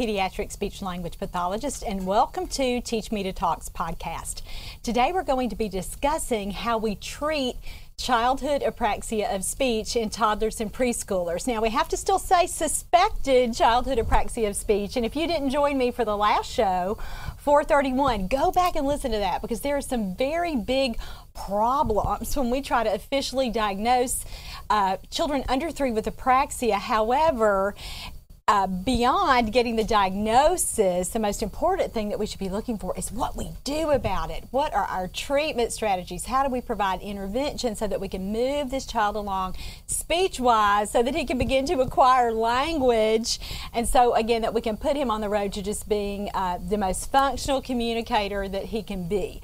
[0.00, 4.40] pediatric speech language pathologist, and welcome to Teach Me to Talks podcast.
[4.82, 7.56] Today we're going to be discussing how we treat
[8.00, 11.46] childhood apraxia of speech in toddlers and preschoolers.
[11.46, 15.50] Now, we have to still say suspected childhood apraxia of speech, and if you didn't
[15.50, 16.96] join me for the last show,
[17.38, 20.98] 431, go back and listen to that because there are some very big
[21.34, 24.24] problems when we try to officially diagnose
[24.70, 26.78] uh, children under three with apraxia.
[26.78, 27.74] However,
[28.50, 32.92] uh, beyond getting the diagnosis, the most important thing that we should be looking for
[32.98, 34.42] is what we do about it.
[34.50, 36.24] What are our treatment strategies?
[36.24, 39.54] How do we provide intervention so that we can move this child along
[39.86, 43.38] speech wise so that he can begin to acquire language?
[43.72, 46.58] And so, again, that we can put him on the road to just being uh,
[46.58, 49.40] the most functional communicator that he can be.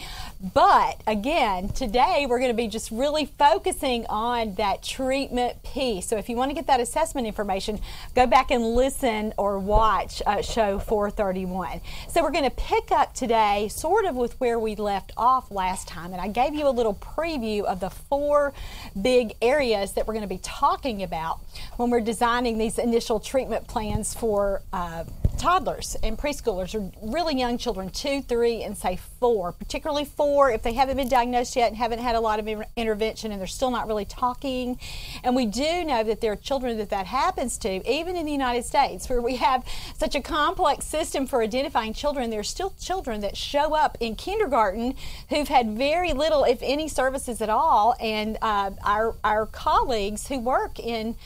[0.55, 6.06] But again, today we're going to be just really focusing on that treatment piece.
[6.06, 7.80] So, if you want to get that assessment information,
[8.14, 11.80] go back and listen or watch uh, show 431.
[12.08, 15.89] So we're going to pick up today sort of with where we left off last
[15.89, 16.12] time.
[16.12, 18.52] And I gave you a little preview of the four
[19.00, 21.41] big areas that we're going to be talking about
[21.77, 25.05] when we're designing these initial treatment plans for uh,
[25.36, 30.62] toddlers and preschoolers or really young children, two, three, and say four, particularly four if
[30.62, 33.70] they haven't been diagnosed yet and haven't had a lot of intervention and they're still
[33.70, 34.79] not really talking.
[35.25, 38.33] And we do know that there are children that that happens to, even in the
[38.33, 39.64] United States, where we have
[39.97, 42.31] such a complex system for identifying children.
[42.31, 44.95] There are still children that show up in kindergarten
[45.29, 47.95] who've had very little, if any, services at all.
[48.01, 51.17] And uh, our, our colleagues who work in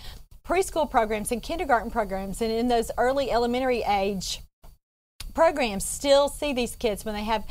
[0.47, 4.41] preschool programs and kindergarten programs and in those early elementary age
[5.35, 7.45] programs still see these kids when they have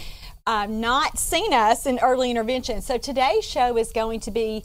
[0.50, 2.82] uh, not seen us in early intervention.
[2.82, 4.64] So today's show is going to be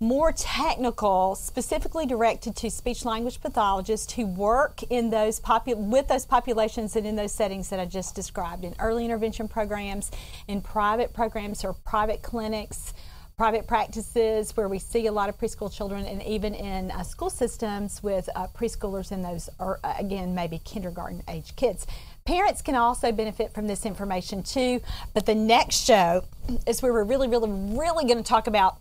[0.00, 6.26] more technical, specifically directed to speech language pathologists who work in those popu- with those
[6.26, 10.10] populations and in those settings that I just described in early intervention programs,
[10.48, 12.92] in private programs or private clinics
[13.40, 17.30] private practices where we see a lot of preschool children, and even in uh, school
[17.30, 21.86] systems with uh, preschoolers and those, or uh, again, maybe kindergarten age kids.
[22.24, 24.80] Parents can also benefit from this information too,
[25.14, 26.24] but the next show
[26.66, 28.78] is where we're really, really, really going to talk about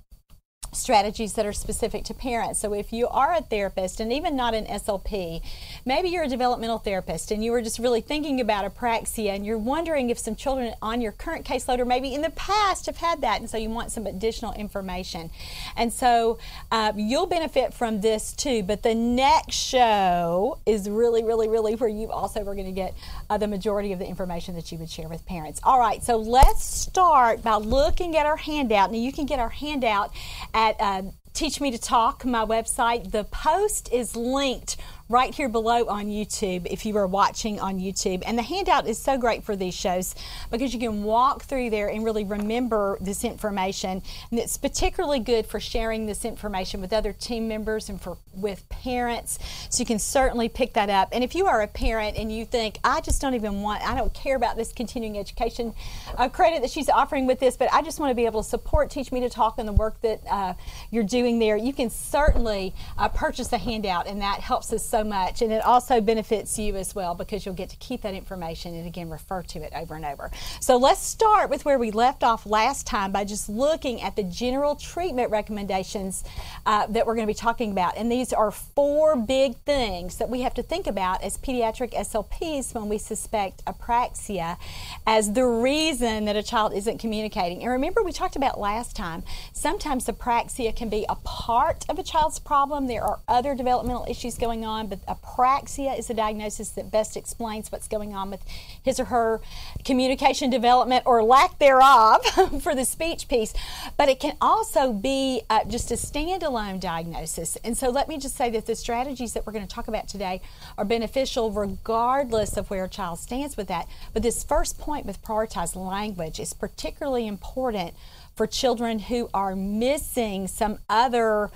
[0.72, 2.60] strategies that are specific to parents.
[2.60, 5.42] So if you are a therapist and even not an SLP,
[5.86, 9.58] maybe you're a developmental therapist and you were just really thinking about apraxia and you're
[9.58, 13.22] wondering if some children on your current caseload or maybe in the past have had
[13.22, 15.32] that and so you want some additional information.
[15.76, 16.38] And so
[16.72, 21.90] uh, you'll benefit from this too, but the next show is really, really, really where
[21.90, 22.94] you also are going to get
[23.30, 25.60] uh, the majority of the information that you would share with parents.
[25.64, 28.92] All right, so let's start by looking at our handout.
[28.92, 30.12] Now you can get our handout
[30.60, 33.12] at uh, Teach Me to Talk, my website.
[33.12, 34.76] The post is linked
[35.10, 38.22] right here below on YouTube if you are watching on YouTube.
[38.28, 40.14] And the handout is so great for these shows
[40.52, 44.04] because you can walk through there and really remember this information.
[44.30, 48.70] And it's particularly good for sharing this information with other team members and for with
[48.70, 49.40] parents.
[49.70, 51.10] So you can certainly pick that up.
[51.12, 53.96] And if you are a parent and you think, I just don't even want, I
[53.96, 55.74] don't care about this continuing education
[56.18, 58.50] uh, credit that she's offering with this, but I just want to be able to
[58.50, 60.54] support Teach Me to Talk and the work that uh,
[60.92, 64.99] you're doing there, you can certainly uh, purchase a handout and that helps us so
[65.04, 65.42] much.
[65.42, 68.88] And it also benefits you as well because you'll get to keep that information and
[68.88, 70.32] again refer to it over and over.
[70.60, 74.24] So let's start with where we left off last time by just looking at the
[74.24, 76.24] general treatment recommendations
[76.66, 77.98] uh, that we're going to be talking about.
[77.98, 82.74] And these are four big things that we have to think about as pediatric SLPs
[82.74, 84.58] when we suspect apraxia
[85.06, 87.62] as the reason that a child isn't communicating.
[87.62, 89.24] And remember, we talked about last time,
[89.54, 92.88] sometimes apraxia can be a part of a child's problem.
[92.88, 97.72] There are other developmental issues going on, but apraxia is a diagnosis that best explains
[97.72, 98.44] what's going on with
[98.84, 99.42] his or her
[99.86, 102.26] communication development or lack thereof
[102.62, 103.54] for the speech piece.
[103.98, 107.58] But it can also be uh, just a standalone diagnosis.
[107.64, 110.08] And so let me just say that the strategies that we're going to talk about
[110.08, 110.42] today
[110.78, 113.88] are beneficial regardless of where a child stands with that.
[114.14, 117.94] But this first point with prioritized language is particularly important
[118.36, 121.52] for children who are missing some other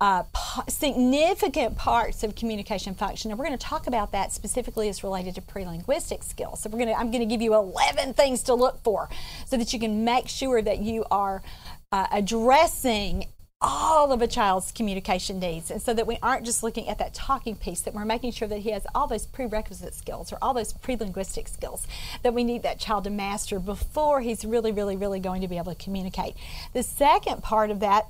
[0.00, 0.22] uh,
[0.68, 5.34] significant parts of communication function, and we're going to talk about that specifically as related
[5.34, 6.60] to pre-linguistic skills.
[6.60, 9.08] So we're going to, I'm going to give you 11 things to look for,
[9.46, 11.42] so that you can make sure that you are
[11.90, 13.26] uh, addressing
[13.60, 15.70] all of a child's communication needs.
[15.70, 18.46] And so that we aren't just looking at that talking piece that we're making sure
[18.46, 21.86] that he has all those prerequisite skills or all those pre-linguistic skills
[22.22, 25.58] that we need that child to master before he's really really really going to be
[25.58, 26.34] able to communicate.
[26.72, 28.06] The second part of that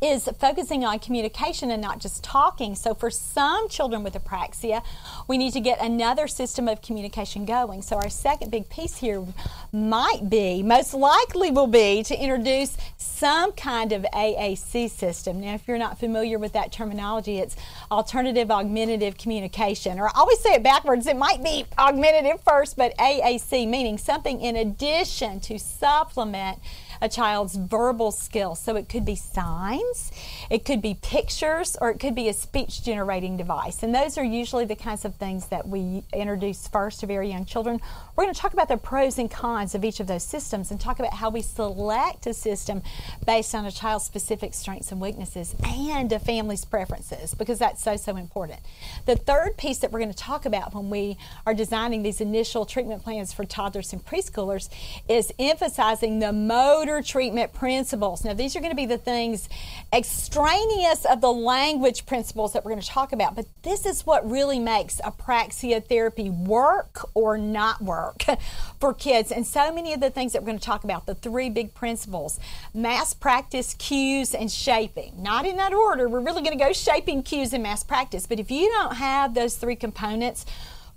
[0.00, 2.74] is focusing on communication and not just talking.
[2.74, 4.82] So, for some children with apraxia,
[5.26, 7.82] we need to get another system of communication going.
[7.82, 9.24] So, our second big piece here
[9.72, 15.40] might be, most likely will be, to introduce some kind of AAC system.
[15.40, 17.56] Now, if you're not familiar with that terminology, it's
[17.90, 19.98] alternative augmentative communication.
[19.98, 24.40] Or I always say it backwards, it might be augmentative first, but AAC, meaning something
[24.40, 26.58] in addition to supplement
[27.00, 28.60] a child's verbal skills.
[28.60, 30.12] So it could be signs,
[30.50, 33.82] it could be pictures, or it could be a speech generating device.
[33.82, 37.44] And those are usually the kinds of things that we introduce first to very young
[37.44, 37.80] children.
[38.16, 40.80] We're going to talk about the pros and cons of each of those systems and
[40.80, 42.82] talk about how we select a system
[43.26, 47.96] based on a child's specific strengths and weaknesses and a family's preferences because that's so,
[47.96, 48.60] so important.
[49.06, 51.16] The third piece that we're going to talk about when we
[51.46, 54.68] are designing these initial treatment plans for toddlers and preschoolers
[55.08, 58.24] is emphasizing the motor treatment principles.
[58.24, 59.48] Now, these are going to be the things
[59.92, 64.28] extraneous of the language principles that we're going to talk about, but this is what
[64.28, 68.24] really makes apraxia therapy work or not work
[68.80, 69.30] for kids.
[69.30, 71.74] And so many of the things that we're going to talk about, the three big
[71.74, 72.40] principles
[72.74, 75.22] mass practice, cues, and shaping.
[75.22, 76.08] Not in that order.
[76.08, 78.26] We're really going to go shaping, cues, and mass practice.
[78.26, 80.46] But if you don't have those three components,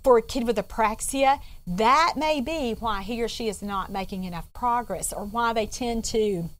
[0.02, 4.24] for a kid with apraxia, that may be why he or she is not making
[4.24, 6.50] enough progress or why they tend to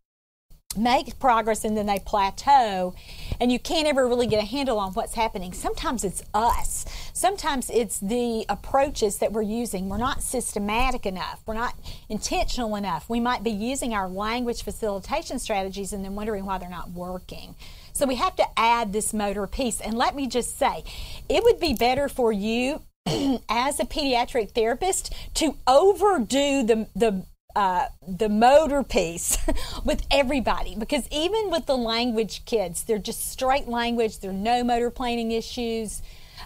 [0.77, 2.95] make progress and then they plateau
[3.41, 5.53] and you can't ever really get a handle on what's happening.
[5.53, 6.85] Sometimes it's us.
[7.13, 9.89] Sometimes it's the approaches that we're using.
[9.89, 11.43] We're not systematic enough.
[11.47, 11.75] We're not
[12.09, 13.09] intentional enough.
[13.09, 17.55] We might be using our language facilitation strategies and then wondering why they're not working.
[17.93, 19.81] So we have to add this motor piece.
[19.81, 20.85] And let me just say,
[21.29, 22.83] it would be better for you
[23.49, 29.37] as a pediatric therapist to overdo the the uh, the motor piece
[29.85, 34.21] with everybody because even with the language kids, they're just straight language.
[34.21, 36.01] There are no motor planning issues.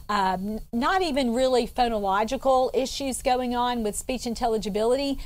[0.09, 5.19] Um, not even really phonological issues going on with speech intelligibility.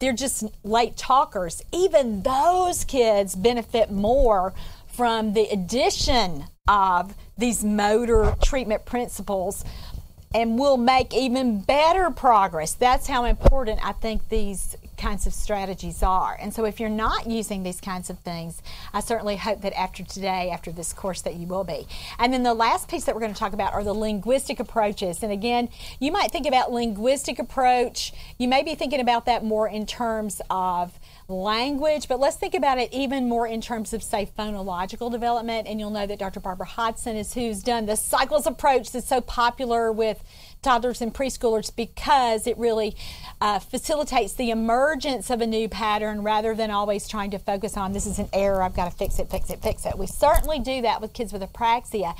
[0.00, 1.62] They're just late talkers.
[1.72, 4.54] Even those kids benefit more
[4.86, 9.64] from the addition of these motor treatment principles
[10.34, 12.74] and we'll make even better progress.
[12.74, 16.36] That's how important I think these kinds of strategies are.
[16.38, 18.60] And so if you're not using these kinds of things,
[18.92, 21.86] I certainly hope that after today, after this course, that you will be.
[22.18, 25.22] And then the last piece that we're going to talk about are the linguistic approaches.
[25.22, 29.68] And again, you might think about linguistic approach, you may be thinking about that more
[29.68, 30.98] in terms of
[31.28, 35.68] language, but let's think about it even more in terms of, say, phonological development.
[35.68, 36.40] And you'll know that Dr.
[36.40, 40.24] Barbara Hodson is who's done the cycles approach that's so popular with
[40.62, 42.96] toddlers and preschoolers because it really
[43.42, 47.92] uh, facilitates the emergence of a new pattern rather than always trying to focus on
[47.92, 49.98] this is an error, I've got to fix it, fix it, fix it.
[49.98, 52.14] We certainly do that with kids with apraxia.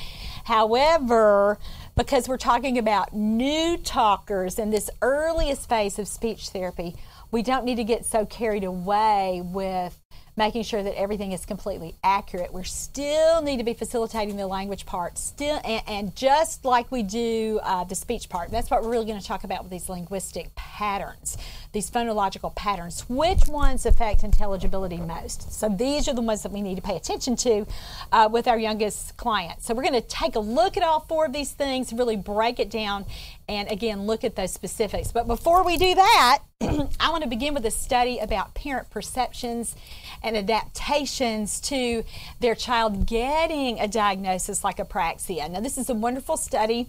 [0.45, 1.59] However,
[1.97, 6.95] because we're talking about new talkers in this earliest phase of speech therapy,
[7.31, 9.99] we don't need to get so carried away with
[10.39, 12.53] making sure that everything is completely accurate.
[12.53, 17.03] We still need to be facilitating the language part, still, and, and just like we
[17.03, 18.51] do uh, the speech part.
[18.51, 21.37] That's what we're really going to talk about with these linguistic patterns,
[21.73, 23.05] these phonological patterns.
[23.09, 25.53] Which ones affect intelligibility most?
[25.53, 27.67] So these are the ones that we need to pay attention to
[28.13, 29.67] uh, with our youngest clients.
[29.67, 32.61] So we're going to take a look at all four of these things, really break
[32.61, 33.07] it down,
[33.49, 35.11] and again look at those specifics.
[35.11, 36.43] But before we do that,
[37.01, 39.77] I want to begin with a study about parent perceptions
[40.25, 42.03] and adaptations to
[42.41, 45.49] their child getting a diagnosis like apraxia.
[45.49, 46.89] Now, this is a wonderful study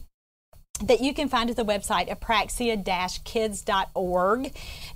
[0.84, 4.46] that you can find at the website apraxia-kids.org.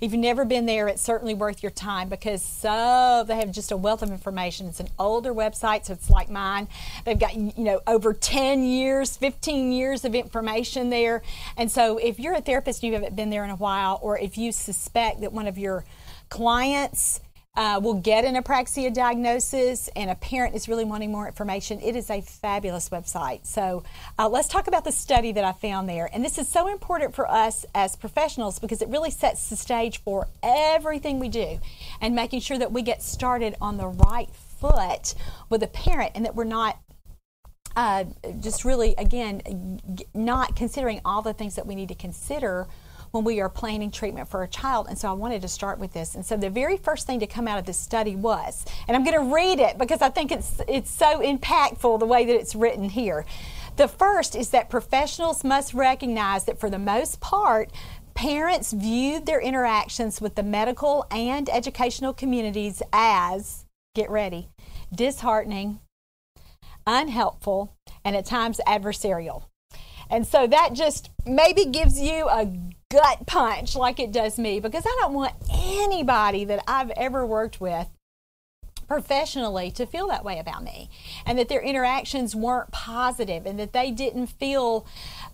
[0.00, 3.76] you've never been there, it's certainly worth your time because so they have just a
[3.76, 4.66] wealth of information.
[4.68, 6.66] It's an older website, so it's like mine.
[7.04, 11.22] They've got you know over 10 years, 15 years of information there.
[11.56, 14.18] And so if you're a therapist and you haven't been there in a while or
[14.18, 15.84] if you suspect that one of your
[16.30, 17.20] clients
[17.56, 21.94] uh, will get an apraxia diagnosis and a parent is really wanting more information, it
[21.94, 23.46] is a fabulous website.
[23.46, 23.84] So
[24.18, 26.10] uh, let's talk about the study that I found there.
[26.12, 29.98] And this is so important for us as professionals because it really sets the stage
[29.98, 31.60] for everything we do
[32.00, 35.14] and making sure that we get started on the right foot
[35.48, 36.78] with a parent and that we're not
[37.76, 38.04] uh,
[38.40, 39.80] just really, again,
[40.14, 42.66] not considering all the things that we need to consider
[43.14, 44.88] when we are planning treatment for a child.
[44.88, 46.16] And so I wanted to start with this.
[46.16, 49.04] And so the very first thing to come out of this study was, and I'm
[49.04, 52.56] going to read it because I think it's it's so impactful the way that it's
[52.56, 53.24] written here.
[53.76, 57.70] The first is that professionals must recognize that for the most part,
[58.14, 64.48] parents viewed their interactions with the medical and educational communities as, get ready,
[64.92, 65.78] disheartening,
[66.84, 69.44] unhelpful, and at times adversarial.
[70.14, 72.46] And so that just maybe gives you a
[72.88, 77.60] gut punch like it does me because I don't want anybody that I've ever worked
[77.60, 77.88] with
[78.94, 80.88] professionally to feel that way about me
[81.26, 84.86] and that their interactions weren't positive and that they didn't feel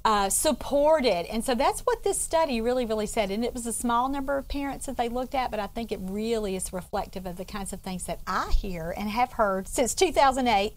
[0.02, 1.30] uh, supported.
[1.30, 3.30] And so that's what this study really, really said.
[3.30, 5.92] And it was a small number of parents that they looked at, but I think
[5.92, 9.68] it really is reflective of the kinds of things that I hear and have heard
[9.68, 10.72] since 2008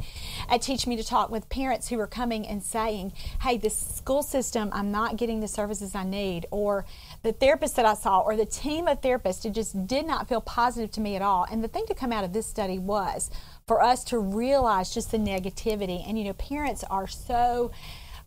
[0.49, 3.13] at Teach Me to Talk with parents who are coming and saying,
[3.43, 6.83] hey, this school system, I'm not getting the services I need, or
[7.23, 10.41] the therapist that I saw, or the team of therapists, it just did not feel
[10.41, 11.45] positive to me at all.
[11.49, 13.31] And the thing to come out of this study was
[13.65, 16.07] for us to realize just the negativity.
[16.07, 17.71] And, you know, parents are so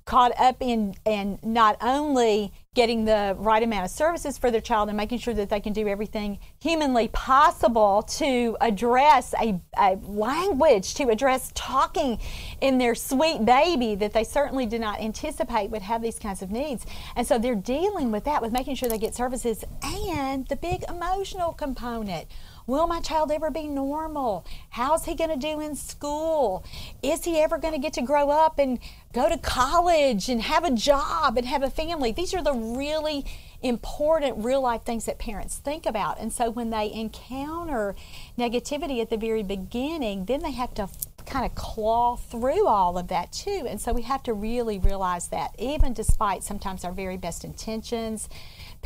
[0.07, 4.89] caught up in and not only getting the right amount of services for their child
[4.89, 10.95] and making sure that they can do everything humanly possible to address a, a language,
[10.95, 12.19] to address talking
[12.61, 16.51] in their sweet baby that they certainly did not anticipate would have these kinds of
[16.51, 16.87] needs.
[17.17, 20.85] And so they're dealing with that, with making sure they get services and the big
[20.89, 22.27] emotional component
[22.67, 24.45] Will my child ever be normal?
[24.71, 26.65] How's he going to do in school?
[27.01, 28.81] Is he ever going to get to grow up and
[29.13, 32.11] go to college and have a job and have a family?
[32.11, 33.25] These are the really
[33.63, 36.19] important real life things that parents think about.
[36.19, 37.95] And so when they encounter
[38.37, 40.89] negativity at the very beginning, then they have to
[41.25, 43.67] kind of claw through all of that too.
[43.69, 48.29] And so we have to really realize that, even despite sometimes our very best intentions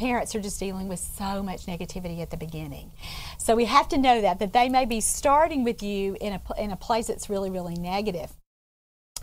[0.01, 2.91] parents are just dealing with so much negativity at the beginning.
[3.37, 6.41] So we have to know that, that they may be starting with you in a,
[6.59, 8.33] in a place that's really, really negative.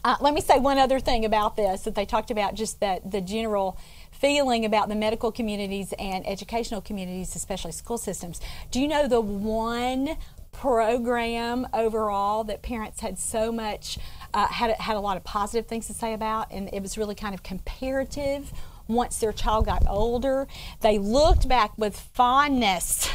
[0.04, 3.10] Uh, let me say one other thing about this that they talked about just that
[3.10, 3.80] the general
[4.12, 8.40] feeling about the medical communities and educational communities, especially school systems.
[8.70, 10.16] Do you know the one
[10.52, 13.98] program overall that parents had so much
[14.36, 17.16] uh, had had a lot of positive things to say about, and it was really
[17.16, 18.54] kind of comparative
[18.88, 20.48] once their child got older.
[20.82, 23.10] They looked back with fondness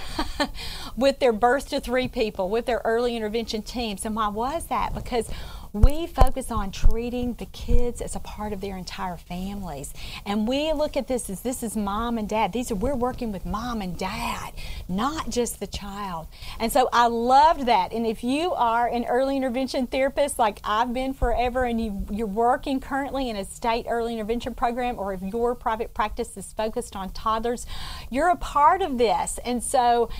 [0.96, 4.04] with their birth to three people, with their early intervention teams.
[4.04, 4.94] And why was that?
[4.94, 5.28] Because
[5.72, 9.92] we focus on treating the kids as a part of their entire families.
[10.26, 12.52] And we look at this as this is mom and dad.
[12.52, 14.52] These are we're working with mom and dad,
[14.88, 16.26] not just the child.
[16.58, 17.92] And so I loved that.
[17.92, 22.26] And if you are an early intervention therapist like I've been forever and you, you're
[22.26, 26.94] working currently in a state early intervention program or if your private practice is focused
[26.94, 27.66] on toddlers,
[28.10, 29.38] you're a part of this.
[29.44, 30.10] And so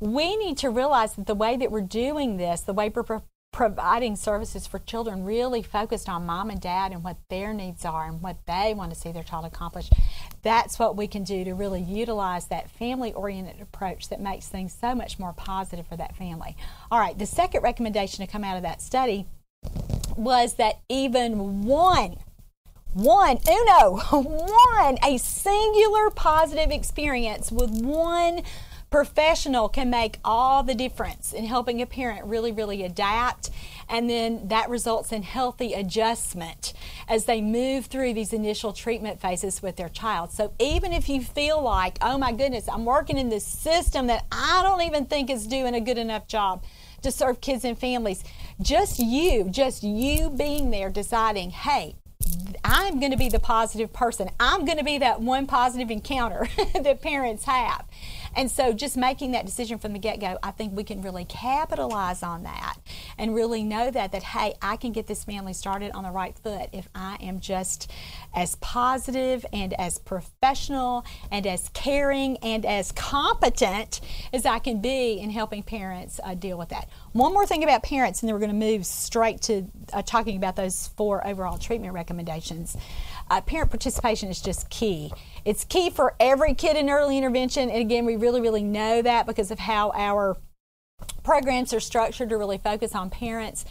[0.00, 3.22] we need to realize that the way that we're doing this, the way we're
[3.52, 8.06] providing services for children really focused on mom and dad and what their needs are
[8.06, 9.90] and what they want to see their child accomplish.
[10.42, 14.74] That's what we can do to really utilize that family oriented approach that makes things
[14.78, 16.56] so much more positive for that family.
[16.90, 19.26] All right, the second recommendation to come out of that study
[20.16, 22.16] was that even one
[22.94, 28.42] one, uno, one, a singular positive experience with one
[28.92, 33.50] professional can make all the difference in helping a parent really, really adapt.
[33.88, 36.74] And then that results in healthy adjustment
[37.08, 40.30] as they move through these initial treatment phases with their child.
[40.30, 44.26] So even if you feel like, oh my goodness, I'm working in this system that
[44.30, 46.62] I don't even think is doing a good enough job
[47.00, 48.22] to serve kids and families,
[48.60, 51.96] just you, just you being there deciding, hey,
[52.64, 54.30] I'm going to be the positive person.
[54.38, 56.48] I'm going to be that one positive encounter
[56.80, 57.84] that parents have.
[58.34, 61.24] And so just making that decision from the get go, I think we can really
[61.24, 62.76] capitalize on that
[63.18, 66.36] and really know that, that, hey, I can get this family started on the right
[66.38, 67.90] foot if I am just
[68.34, 74.00] as positive and as professional and as caring and as competent
[74.32, 76.88] as I can be in helping parents uh, deal with that.
[77.12, 80.36] One more thing about parents, and then we're going to move straight to uh, talking
[80.36, 82.76] about those four overall treatment recommendations.
[83.30, 85.12] Uh, parent participation is just key.
[85.44, 87.70] It's key for every kid in early intervention.
[87.70, 90.36] And again, we really, really know that because of how our
[91.22, 93.64] programs are structured to really focus on parents.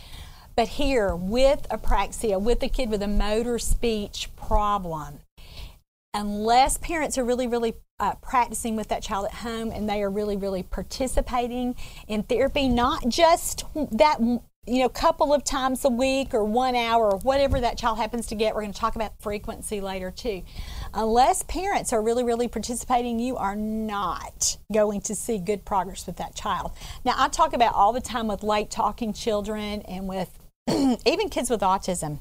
[0.56, 5.20] But here, with apraxia, with a kid with a motor speech problem,
[6.14, 10.10] unless parents are really, really uh, practicing with that child at home and they are
[10.10, 11.76] really, really participating
[12.08, 14.20] in therapy, not just that
[14.68, 17.98] you know, a couple of times a week or one hour or whatever that child
[17.98, 18.54] happens to get.
[18.54, 20.44] We're going to talk about frequency later too.
[20.94, 26.18] Unless parents are really, really participating, you are not going to see good progress with
[26.18, 26.74] that child.
[27.04, 30.30] Now, I talk about all the time with late talking children and with
[30.70, 32.20] even kids with autism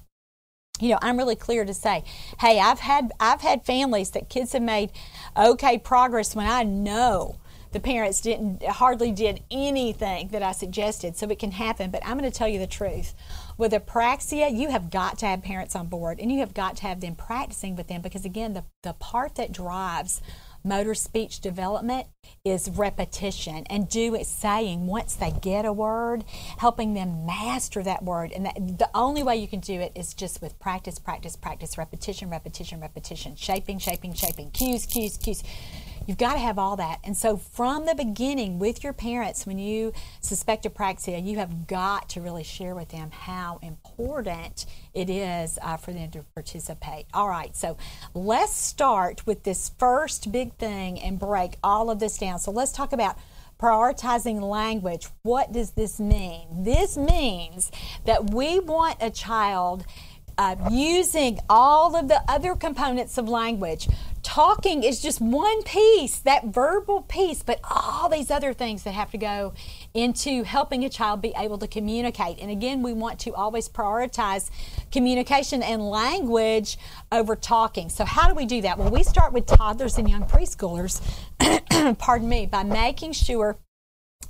[0.80, 2.02] you know i'm really clear to say
[2.38, 4.90] hey i've had i've had families that kids have made
[5.36, 7.36] okay progress when i know
[7.72, 11.90] the parents didn't hardly did anything that I suggested, so it can happen.
[11.90, 13.14] But I'm going to tell you the truth.
[13.56, 16.82] With apraxia, you have got to have parents on board and you have got to
[16.82, 20.20] have them practicing with them because, again, the, the part that drives
[20.64, 22.06] motor speech development
[22.44, 26.24] is repetition and do it saying once they get a word
[26.58, 30.12] helping them master that word and that, the only way you can do it is
[30.12, 35.42] just with practice practice practice repetition repetition repetition shaping shaping shaping cues cues cues
[36.10, 36.98] You've got to have all that.
[37.04, 42.08] And so from the beginning with your parents, when you suspect apraxia, you have got
[42.08, 47.06] to really share with them how important it is uh, for them to participate.
[47.14, 47.76] All right, so
[48.12, 52.40] let's start with this first big thing and break all of this down.
[52.40, 53.16] So let's talk about
[53.60, 55.06] prioritizing language.
[55.22, 56.64] What does this mean?
[56.64, 57.70] This means
[58.04, 59.84] that we want a child
[60.40, 63.86] uh, using all of the other components of language
[64.22, 69.10] talking is just one piece, that verbal piece, but all these other things that have
[69.10, 69.52] to go
[69.92, 72.38] into helping a child be able to communicate.
[72.40, 74.50] And again, we want to always prioritize
[74.90, 76.78] communication and language
[77.12, 77.90] over talking.
[77.90, 78.78] So, how do we do that?
[78.78, 81.02] Well, we start with toddlers and young preschoolers,
[81.98, 83.58] pardon me, by making sure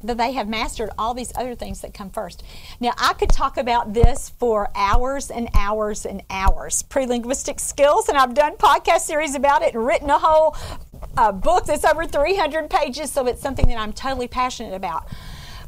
[0.03, 2.43] that they have mastered all these other things that come first.
[2.81, 6.83] Now, I could talk about this for hours and hours and hours.
[6.83, 10.57] Pre-linguistic skills, and I've done podcast series about it and written a whole
[11.17, 15.07] uh, book that's over 300 pages, so it's something that I'm totally passionate about.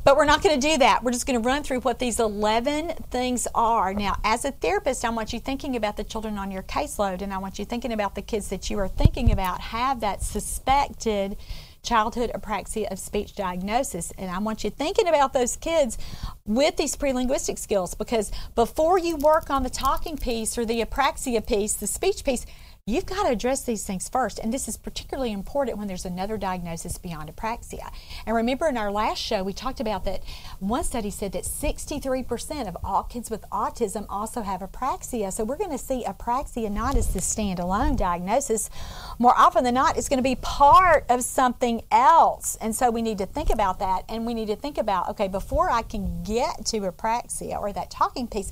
[0.04, 1.04] But we're not going to do that.
[1.04, 3.94] We're just going to run through what these 11 things are.
[3.94, 7.32] Now, as a therapist, I want you thinking about the children on your caseload, and
[7.32, 11.36] I want you thinking about the kids that you are thinking about have that suspected
[11.82, 14.12] childhood apraxia of speech diagnosis.
[14.16, 15.98] And I want you thinking about those kids
[16.46, 20.80] with these pre linguistic skills because before you work on the talking piece or the
[20.84, 22.46] apraxia piece, the speech piece,
[22.84, 26.36] You've got to address these things first, and this is particularly important when there's another
[26.36, 27.92] diagnosis beyond apraxia.
[28.26, 30.24] And remember, in our last show, we talked about that
[30.59, 35.33] one study said that 63% of all kids with autism also have apraxia.
[35.33, 38.68] So we're going to see apraxia not as the standalone diagnosis.
[39.16, 42.57] More often than not, it's going to be part of something else.
[42.61, 45.28] And so we need to think about that, and we need to think about okay,
[45.28, 48.50] before I can get to apraxia or that talking piece,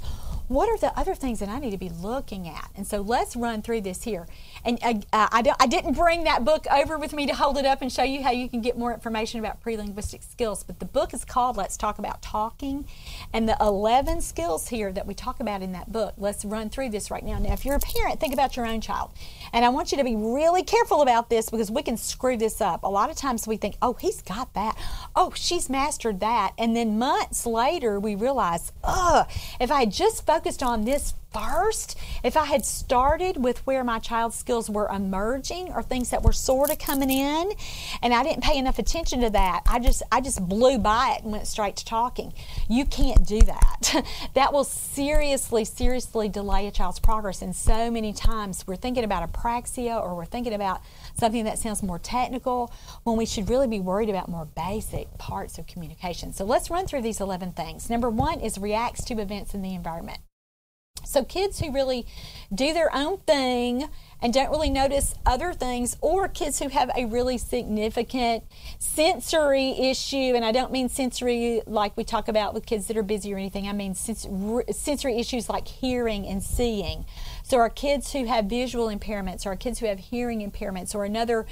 [0.50, 2.70] what are the other things that I need to be looking at?
[2.74, 4.26] And so let's run through this here.
[4.64, 7.83] And uh, I, I didn't bring that book over with me to hold it up
[7.83, 10.85] and show you how you can get more information about pre linguistic skills, but the
[10.85, 12.85] book is called Let's Talk About Talking.
[13.33, 16.90] And the 11 skills here that we talk about in that book, let's run through
[16.90, 17.38] this right now.
[17.38, 19.12] Now, if you're a parent, think about your own child.
[19.53, 22.61] And I want you to be really careful about this because we can screw this
[22.61, 22.83] up.
[22.83, 24.77] A lot of times we think, oh, he's got that.
[25.16, 26.53] Oh, she's mastered that.
[26.59, 29.27] And then months later, we realize, oh,
[29.61, 33.99] if I had just focused on this first, if I had started with where my
[33.99, 37.53] child's skills were emerging or things that were sort of coming in,
[38.03, 41.23] and I didn't pay enough attention to that, I just I just blew by it
[41.23, 42.33] and went straight to talking.
[42.69, 44.05] You can't do that.
[44.35, 47.43] that will seriously, seriously delay a child's progress.
[47.43, 50.81] And so many times we're thinking about apraxia or we're thinking about
[51.14, 52.73] something that sounds more technical
[53.05, 56.33] when we should really be worried about more basic parts of communication.
[56.33, 57.90] So let's run through these 11 things.
[57.90, 60.21] Number one is reacts to events in the environment.
[61.04, 62.06] So, kids who really
[62.52, 63.88] do their own thing
[64.22, 68.44] and don't really notice other things, or kids who have a really significant
[68.78, 73.02] sensory issue, and I don't mean sensory like we talk about with kids that are
[73.02, 77.06] busy or anything, I mean sensory issues like hearing and seeing.
[77.50, 81.04] So, our kids who have visual impairments, or our kids who have hearing impairments, or
[81.04, 81.46] another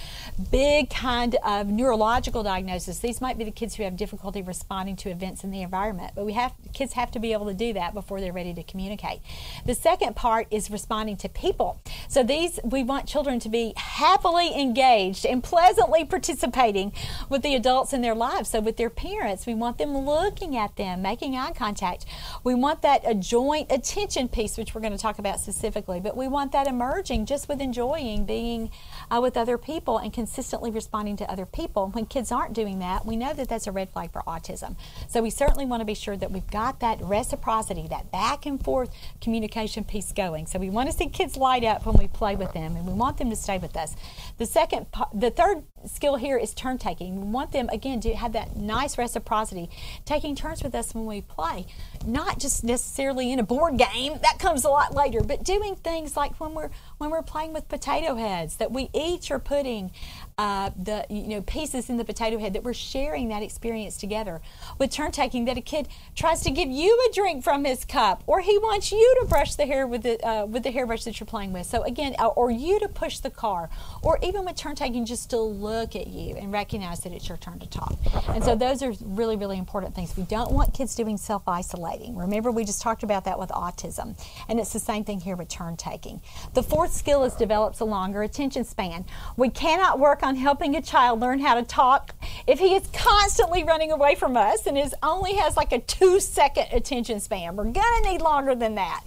[0.52, 5.10] big kind of neurological diagnosis, these might be the kids who have difficulty responding to
[5.10, 6.12] events in the environment.
[6.14, 8.62] But we have kids have to be able to do that before they're ready to
[8.62, 9.18] communicate.
[9.66, 11.80] The second part is responding to people.
[12.06, 16.92] So, these we want children to be happily engaged and pleasantly participating
[17.28, 18.50] with the adults in their lives.
[18.50, 22.06] So, with their parents, we want them looking at them, making eye contact.
[22.44, 26.16] We want that a joint attention piece, which we're going to talk about specifically but
[26.16, 28.70] we want that emerging just with enjoying being
[29.10, 31.88] uh, with other people and consistently responding to other people.
[31.88, 34.76] When kids aren't doing that, we know that that's a red flag for autism.
[35.08, 38.62] So we certainly want to be sure that we've got that reciprocity, that back and
[38.62, 38.90] forth
[39.22, 40.46] communication piece going.
[40.46, 42.92] So we want to see kids light up when we play with them and we
[42.92, 43.96] want them to stay with us.
[44.36, 47.20] The second, the third skill here is turn taking.
[47.20, 49.70] We want them, again, to have that nice reciprocity,
[50.04, 51.66] taking turns with us when we play.
[52.06, 56.16] Not just necessarily in a board game, that comes a lot later, but doing things
[56.16, 59.90] like when we're when we're playing with potato heads, that we each are putting
[60.38, 64.40] uh, the you know pieces in the potato head that we're sharing that experience together.
[64.78, 68.22] With turn taking that a kid tries to give you a drink from his cup
[68.26, 71.18] or he wants you to brush the hair with the uh, with the hairbrush that
[71.18, 71.66] you're playing with.
[71.66, 73.68] So again uh, or you to push the car
[74.02, 77.38] or even with turn taking just to look at you and recognize that it's your
[77.38, 77.98] turn to talk.
[78.28, 80.16] And so those are really really important things.
[80.16, 82.16] We don't want kids doing self-isolating.
[82.16, 84.16] Remember we just talked about that with autism.
[84.48, 86.20] And it's the same thing here with turn taking.
[86.54, 89.04] The fourth skill is develops a longer attention span.
[89.36, 92.14] We cannot work on on helping a child learn how to talk
[92.46, 96.20] if he is constantly running away from us and is only has like a two
[96.20, 97.56] second attention span.
[97.56, 99.02] We're going to need longer than that.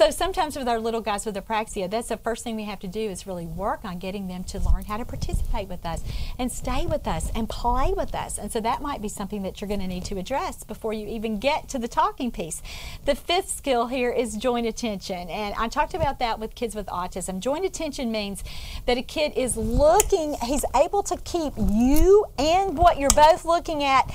[0.00, 2.88] So sometimes with our little guys with apraxia, that's the first thing we have to
[2.88, 6.02] do is really work on getting them to learn how to participate with us
[6.38, 8.38] and stay with us and play with us.
[8.38, 11.06] And so that might be something that you're going to need to address before you
[11.06, 12.62] even get to the talking piece.
[13.04, 15.28] The fifth skill here is joint attention.
[15.28, 17.38] And I talked about that with kids with autism.
[17.38, 18.42] Joint attention means
[18.86, 23.84] that a kid is looking, he's able to keep you and what you're both looking
[23.84, 24.10] at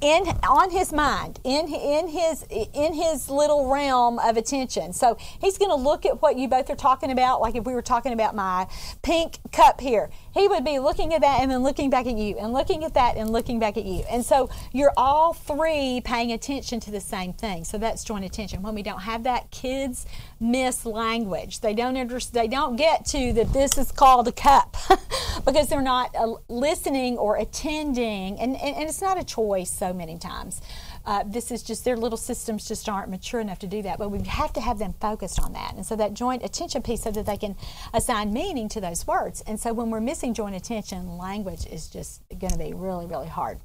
[0.00, 4.92] in on his mind in in his in his little realm of attention.
[4.92, 7.74] So he's going to look at what you both are talking about like if we
[7.74, 8.66] were talking about my
[9.02, 12.36] pink cup here he would be looking at that and then looking back at you
[12.38, 14.04] and looking at that and looking back at you.
[14.10, 17.64] And so you're all three paying attention to the same thing.
[17.64, 18.62] So that's joint attention.
[18.62, 20.06] When we don't have that kids
[20.38, 21.60] miss language.
[21.60, 24.76] They don't understand they don't get to that this is called a cup
[25.44, 28.38] because they're not uh, listening or attending.
[28.38, 30.60] And, and, and it's not a choice so many times.
[31.04, 33.98] Uh, this is just their little systems just aren't mature enough to do that.
[33.98, 37.02] But we have to have them focused on that, and so that joint attention piece,
[37.02, 37.56] so that they can
[37.94, 39.42] assign meaning to those words.
[39.46, 43.28] And so when we're missing joint attention, language is just going to be really, really
[43.28, 43.58] hard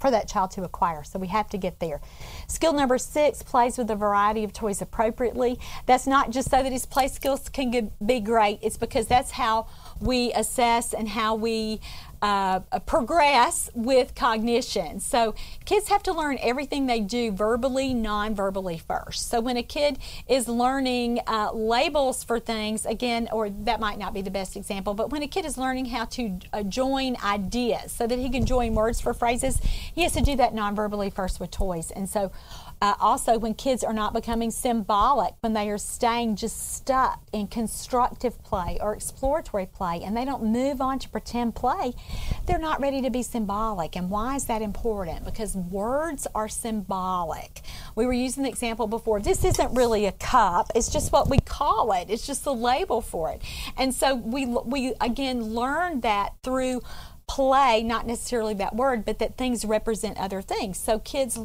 [0.00, 1.04] for that child to acquire.
[1.04, 2.00] So we have to get there.
[2.48, 5.58] Skill number six plays with a variety of toys appropriately.
[5.86, 9.66] That's not just so that his play skills can be great, it's because that's how
[10.00, 11.80] we assess and how we
[12.22, 15.00] uh, progress with cognition.
[15.00, 19.28] So kids have to learn everything they do verbally, non-verbally first.
[19.28, 24.12] So when a kid is learning uh, labels for things, again, or that might not
[24.12, 27.92] be the best example, but when a kid is learning how to uh, join ideas
[27.92, 29.58] so that he can join words for phrases,
[29.94, 31.90] he has to do that non-verbally first with toys.
[31.90, 32.32] And so
[32.80, 37.46] uh, also, when kids are not becoming symbolic, when they are staying just stuck in
[37.46, 41.92] constructive play or exploratory play and they don't move on to pretend play,
[42.46, 43.96] they're not ready to be symbolic.
[43.96, 45.26] And why is that important?
[45.26, 47.60] Because words are symbolic.
[47.94, 51.38] We were using the example before this isn't really a cup, it's just what we
[51.38, 53.42] call it, it's just the label for it.
[53.76, 56.80] And so we, we again learned that through
[57.30, 60.76] play, not necessarily that word, but that things represent other things.
[60.76, 61.38] So kids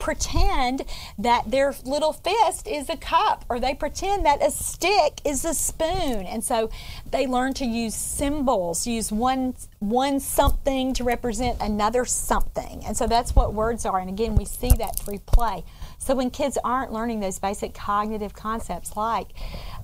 [0.00, 0.82] pretend
[1.18, 5.54] that their little fist is a cup or they pretend that a stick is a
[5.54, 6.26] spoon.
[6.26, 6.68] And so
[7.08, 12.84] they learn to use symbols, use one one something to represent another something.
[12.84, 14.00] And so that's what words are.
[14.00, 15.64] And again, we see that through play.
[16.00, 19.28] So when kids aren't learning those basic cognitive concepts like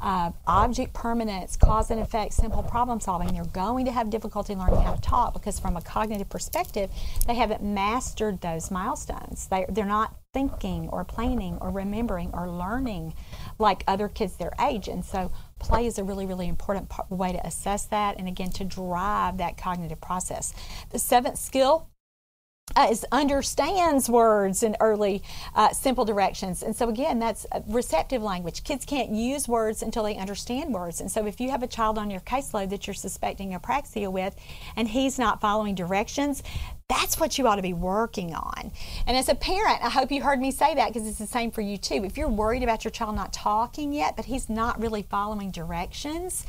[0.01, 4.81] uh, object permanence, cause and effect, simple problem solving, they're going to have difficulty learning
[4.81, 6.91] how to talk because from a cognitive perspective,
[7.27, 9.47] they haven't mastered those milestones.
[9.49, 13.15] They, they're not thinking or planning or remembering or learning
[13.59, 14.89] like other kids their age.
[14.89, 18.65] And so play is a really, really important way to assess that and again to
[18.65, 20.55] drive that cognitive process.
[20.91, 21.89] The seventh skill
[22.75, 25.23] uh, is understands words in early
[25.55, 26.63] uh, simple directions.
[26.63, 28.65] And so, again, that's receptive language.
[28.65, 31.01] Kids can't use words until they understand words.
[31.01, 34.35] And so, if you have a child on your caseload that you're suspecting apraxia with
[34.75, 36.43] and he's not following directions,
[36.89, 38.73] that's what you ought to be working on.
[39.07, 41.51] And as a parent, I hope you heard me say that because it's the same
[41.51, 42.05] for you too.
[42.05, 46.45] If you're worried about your child not talking yet, but he's not really following directions,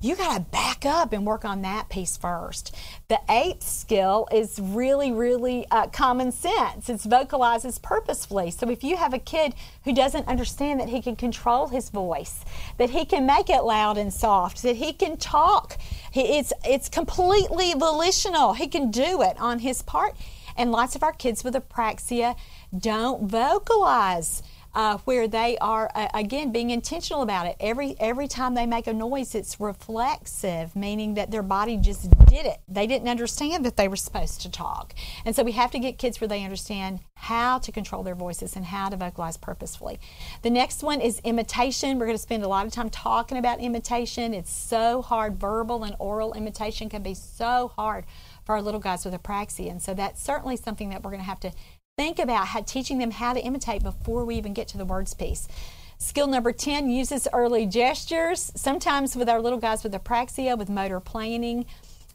[0.00, 2.74] you got to back up and work on that piece first.
[3.08, 6.88] The eighth skill is really, really uh, common sense.
[6.88, 8.50] It's vocalizes purposefully.
[8.50, 9.54] So if you have a kid
[9.84, 12.44] who doesn't understand that he can control his voice,
[12.78, 15.78] that he can make it loud and soft, that he can talk,
[16.14, 18.54] it's it's completely volitional.
[18.54, 20.14] He can do it on his part.
[20.58, 22.34] And lots of our kids with apraxia
[22.76, 24.42] don't vocalize
[24.76, 27.56] uh, where they are uh, again being intentional about it.
[27.58, 32.44] Every every time they make a noise, it's reflexive, meaning that their body just did
[32.44, 32.58] it.
[32.68, 35.96] They didn't understand that they were supposed to talk, and so we have to get
[35.96, 39.98] kids where they understand how to control their voices and how to vocalize purposefully.
[40.42, 41.98] The next one is imitation.
[41.98, 44.34] We're going to spend a lot of time talking about imitation.
[44.34, 45.40] It's so hard.
[45.40, 48.04] Verbal and oral imitation can be so hard
[48.44, 51.26] for our little guys with apraxia, and so that's certainly something that we're going to
[51.26, 51.52] have to
[51.96, 55.14] think about how, teaching them how to imitate before we even get to the words
[55.14, 55.48] piece.
[55.96, 58.52] Skill number 10 uses early gestures.
[58.54, 61.64] Sometimes with our little guys with apraxia, with motor planning,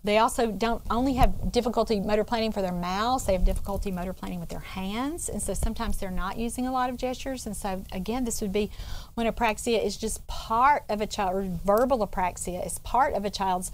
[0.04, 4.14] they also don't only have difficulty motor planning for their mouths, they have difficulty motor
[4.14, 5.30] planning with their hands.
[5.30, 7.48] And so sometimes they're not using a lot of gestures.
[7.48, 8.70] And so, again, this would be
[9.16, 13.32] when apraxia is just part of a child, or verbal apraxia is part of a
[13.32, 13.72] child's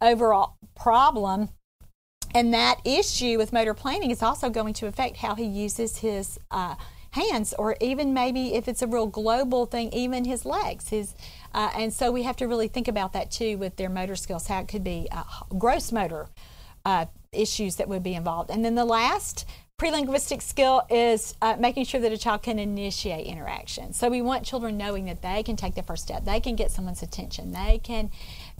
[0.00, 1.50] overall problem
[2.34, 6.38] and that issue with motor planning is also going to affect how he uses his
[6.50, 6.74] uh,
[7.12, 10.88] hands, or even maybe if it's a real global thing, even his legs.
[10.88, 11.14] His
[11.52, 14.46] uh, and so we have to really think about that too with their motor skills.
[14.46, 15.24] How it could be uh,
[15.58, 16.28] gross motor
[16.84, 18.50] uh, issues that would be involved.
[18.50, 19.46] And then the last
[19.80, 23.94] prelinguistic skill is uh, making sure that a child can initiate interaction.
[23.94, 26.70] So we want children knowing that they can take the first step, they can get
[26.70, 28.10] someone's attention, they can,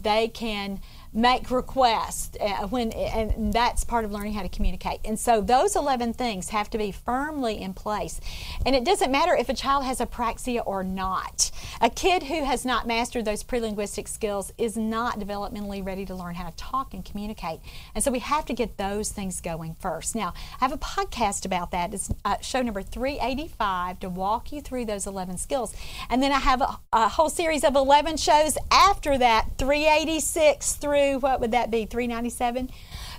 [0.01, 0.81] they can
[1.13, 5.01] make requests uh, when and that's part of learning how to communicate.
[5.05, 8.21] And so those 11 things have to be firmly in place.
[8.65, 11.51] And it doesn't matter if a child has apraxia or not.
[11.81, 16.37] A kid who has not mastered those prelinguistic skills is not developmentally ready to learn
[16.37, 17.61] how to talk and communicate.
[17.95, 20.15] And so we have to get those things going first.
[20.15, 21.93] Now i have a podcast about that.
[21.93, 25.75] It's uh, show number 385 to walk you through those 11 skills.
[26.09, 31.00] And then i have a, a whole series of 11 shows after that 386 through
[31.01, 32.71] through what would that be 397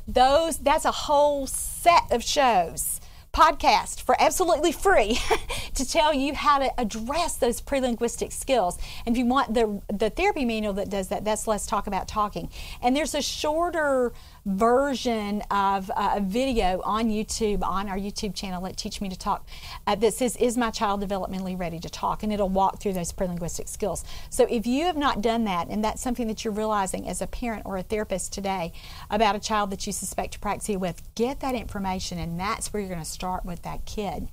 [0.07, 3.01] those that's a whole set of shows
[3.33, 5.17] podcast for absolutely free
[5.73, 8.77] to tell you how to address those prelinguistic skills.
[9.05, 12.07] And if you want the the therapy manual that does that, that's Let's Talk About
[12.07, 12.49] Talking.
[12.81, 14.11] And there's a shorter
[14.45, 19.17] version of uh, a video on YouTube, on our YouTube channel at Teach Me to
[19.17, 19.47] Talk,
[19.85, 22.23] uh, that says, Is my child developmentally ready to talk?
[22.23, 24.03] And it'll walk through those prelinguistic skills.
[24.29, 27.27] So if you have not done that, and that's something that you're realizing as a
[27.27, 28.73] parent or a therapist today
[29.09, 32.89] about a child that you suspect apraxia with, get that information, and that's where you're
[32.89, 34.29] going to start with that kid.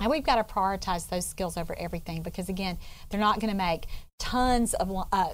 [0.00, 3.56] And we've got to prioritize those skills over everything because, again, they're not going to
[3.56, 3.86] make
[4.18, 5.30] tons of uh,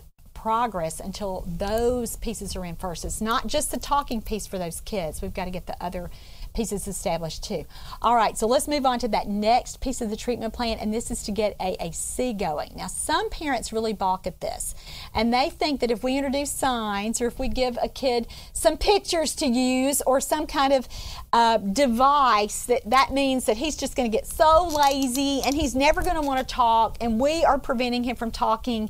[0.48, 3.04] progress until those pieces are in first.
[3.04, 5.20] It's not just the talking piece for those kids.
[5.20, 6.10] We've got to get the other
[6.54, 7.66] pieces established too.
[8.00, 10.92] All right, so let's move on to that next piece of the treatment plan, and
[10.92, 12.72] this is to get a AAC going.
[12.74, 14.74] Now, some parents really balk at this,
[15.14, 18.78] and they think that if we introduce signs or if we give a kid some
[18.78, 20.88] pictures to use or some kind of
[21.34, 25.74] uh, device, that that means that he's just going to get so lazy and he's
[25.74, 28.88] never going to want to talk, and we are preventing him from talking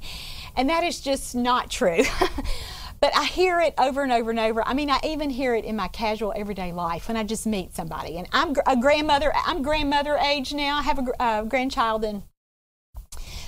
[0.59, 2.03] and that is just not true.
[3.01, 4.67] but I hear it over and over and over.
[4.67, 7.75] I mean, I even hear it in my casual everyday life when I just meet
[7.75, 8.19] somebody.
[8.19, 9.33] And I'm a grandmother.
[9.47, 10.79] I'm grandmother age now.
[10.79, 12.25] I have a uh, grandchild, and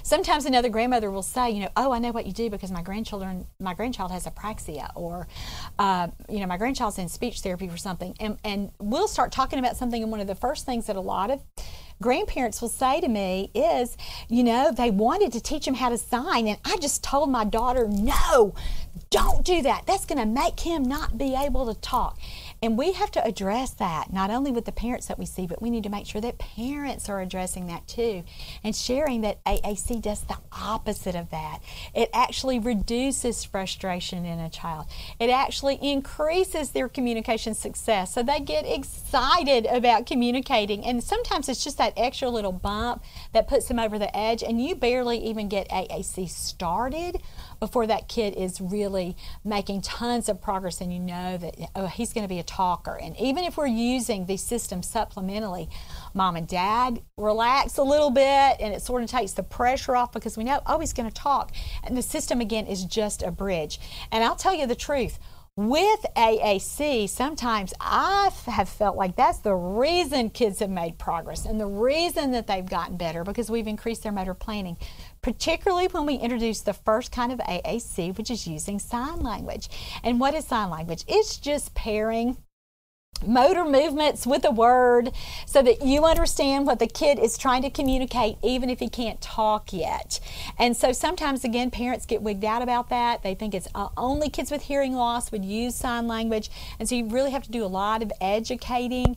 [0.04, 2.82] sometimes another grandmother will say, you know, oh, I know what you do because my
[2.82, 5.26] grandchildren, my grandchild has apraxia, or,
[5.80, 9.58] uh, you know, my grandchild's in speech therapy for something, and and we'll start talking
[9.58, 10.00] about something.
[10.00, 11.42] And one of the first things that a lot of
[12.02, 13.96] grandparents will say to me is,
[14.28, 17.44] you know, they wanted to teach him how to sign, and I just told my
[17.44, 18.54] daughter, no,
[19.10, 19.84] don't do that.
[19.86, 22.18] That's going to make him not be able to talk.
[22.62, 25.62] And we have to address that, not only with the parents that we see, but
[25.62, 28.22] we need to make sure that parents are addressing that too
[28.62, 31.60] and sharing that AAC does the opposite of that.
[31.94, 34.86] It actually reduces frustration in a child,
[35.18, 38.12] it actually increases their communication success.
[38.12, 40.84] So they get excited about communicating.
[40.84, 44.62] And sometimes it's just that extra little bump that puts them over the edge, and
[44.62, 47.22] you barely even get AAC started
[47.60, 52.12] before that kid is really making tons of progress and you know that oh, he's
[52.12, 52.98] going to be a talker.
[53.00, 55.68] And even if we're using these systems supplementally,
[56.14, 60.10] mom and dad relax a little bit and it sort of takes the pressure off
[60.12, 61.52] because we know, oh, he's going to talk.
[61.84, 63.78] And the system, again, is just a bridge.
[64.10, 65.20] And I'll tell you the truth
[65.56, 71.60] with AAC, sometimes I have felt like that's the reason kids have made progress and
[71.60, 74.76] the reason that they've gotten better because we've increased their motor planning
[75.22, 79.68] particularly when we introduce the first kind of AAC, which is using sign language.
[80.02, 81.04] And what is sign language?
[81.08, 82.36] It's just pairing
[83.26, 85.12] motor movements with a word
[85.44, 89.20] so that you understand what the kid is trying to communicate even if he can't
[89.20, 90.18] talk yet
[90.58, 94.30] and so sometimes again parents get wigged out about that they think it's uh, only
[94.30, 97.62] kids with hearing loss would use sign language and so you really have to do
[97.62, 99.14] a lot of educating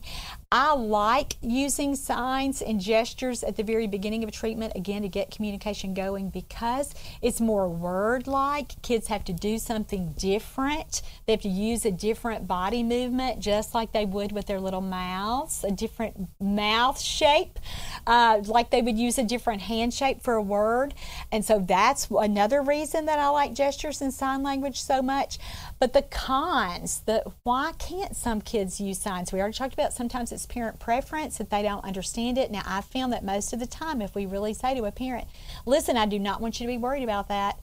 [0.50, 5.08] I like using signs and gestures at the very beginning of a treatment, again, to
[5.08, 8.80] get communication going because it's more word like.
[8.82, 11.02] Kids have to do something different.
[11.26, 14.80] They have to use a different body movement, just like they would with their little
[14.80, 17.58] mouths, a different mouth shape,
[18.06, 20.94] uh, like they would use a different hand shape for a word.
[21.32, 25.38] And so that's another reason that I like gestures and sign language so much.
[25.84, 29.34] But the cons, the why can't some kids use signs?
[29.34, 32.50] We already talked about sometimes it's parent preference if they don't understand it.
[32.50, 35.28] Now I found that most of the time if we really say to a parent,
[35.66, 37.60] listen, I do not want you to be worried about that.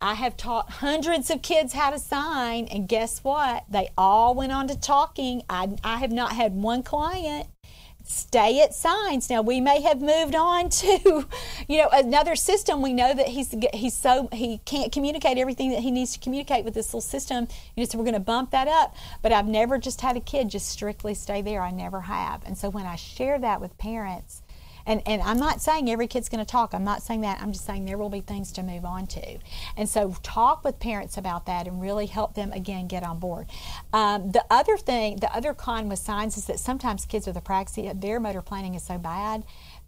[0.00, 3.64] I have taught hundreds of kids how to sign, and guess what?
[3.68, 5.42] They all went on to talking.
[5.50, 7.48] I, I have not had one client
[8.06, 9.28] stay at signs.
[9.28, 11.26] Now we may have moved on to,
[11.68, 12.82] you know, another system.
[12.82, 16.64] We know that he's he's so he can't communicate everything that he needs to communicate
[16.64, 17.48] with this little system.
[17.74, 18.94] You know, so we're going to bump that up.
[19.22, 21.62] But I've never just had a kid just strictly stay there.
[21.62, 22.42] I never have.
[22.46, 24.42] And so when I share that with parents,
[24.86, 26.74] and, and I'm not saying every kid's going to talk.
[26.74, 27.40] I'm not saying that.
[27.40, 29.38] I'm just saying there will be things to move on to.
[29.76, 33.48] And so talk with parents about that and really help them, again, get on board.
[33.92, 38.00] Um, the other thing, the other con with signs is that sometimes kids with apraxia,
[38.00, 39.44] their motor planning is so bad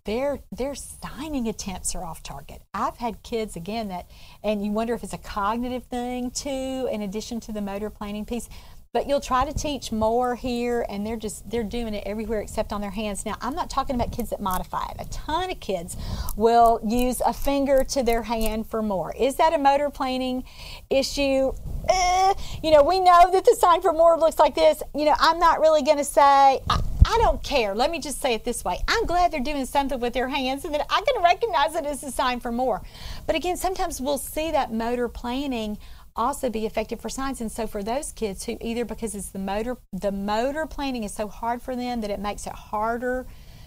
[0.09, 2.63] their their signing attempts are off target.
[2.73, 4.11] I've had kids again that,
[4.43, 8.25] and you wonder if it's a cognitive thing too, in addition to the motor planning
[8.25, 8.49] piece
[8.93, 12.73] but you'll try to teach more here and they're just they're doing it everywhere except
[12.73, 15.61] on their hands now i'm not talking about kids that modify it a ton of
[15.61, 15.97] kids
[16.37, 20.45] will use a finger to their hand for more is that a motor planning
[20.91, 21.53] issue
[21.89, 25.15] eh, you know we know that the sign for more looks like this you know
[25.19, 27.75] i'm not really going to say I, I don't care.
[27.75, 28.81] Let me just say it this way.
[28.87, 32.03] I'm glad they're doing something with their hands and that I can recognize it as
[32.03, 32.83] a sign for more.
[33.27, 35.79] But again, sometimes we'll see that motor planning
[36.19, 37.41] also be effective for signs.
[37.41, 41.15] And so for those kids who either because it's the motor the motor planning is
[41.15, 43.27] so hard for them that it makes it harder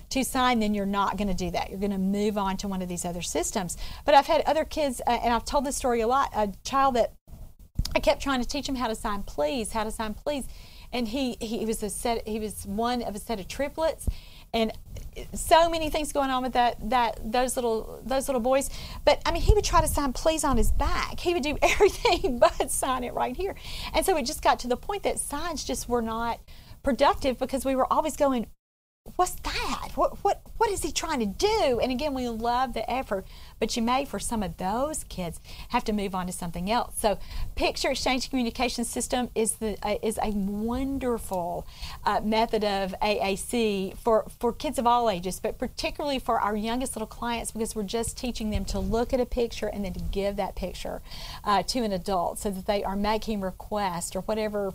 [0.10, 1.70] to sign, then you're not going to do that.
[1.70, 3.78] You're going to move on to one of these other systems.
[4.06, 6.30] But I've had other kids, uh, and I've told this story a lot.
[6.36, 7.14] A child that
[7.96, 10.46] I kept trying to teach him how to sign please, how to sign please,
[10.94, 12.28] and he he was a set.
[12.28, 14.08] He was one of a set of triplets,
[14.54, 14.74] and
[15.34, 18.70] so many things going on with that that those little those little boys.
[19.06, 21.20] But I mean, he would try to sign please on his back.
[21.20, 23.56] He would do everything but sign it right here.
[23.94, 26.40] And so it just got to the point that signs just were not
[26.84, 28.48] productive because we were always going
[29.22, 29.90] what's that?
[29.94, 31.80] What, what, what is he trying to do?
[31.80, 33.28] And again, we love the effort,
[33.60, 36.96] but you may, for some of those kids, have to move on to something else.
[36.98, 37.20] So,
[37.56, 41.68] picture exchange communication system is the uh, is a wonderful
[42.04, 46.96] uh, method of AAC for for kids of all ages, but particularly for our youngest
[46.96, 50.00] little clients because we're just teaching them to look at a picture and then to
[50.00, 51.04] give that picture
[51.44, 54.74] uh, to an adult so that they are making requests or whatever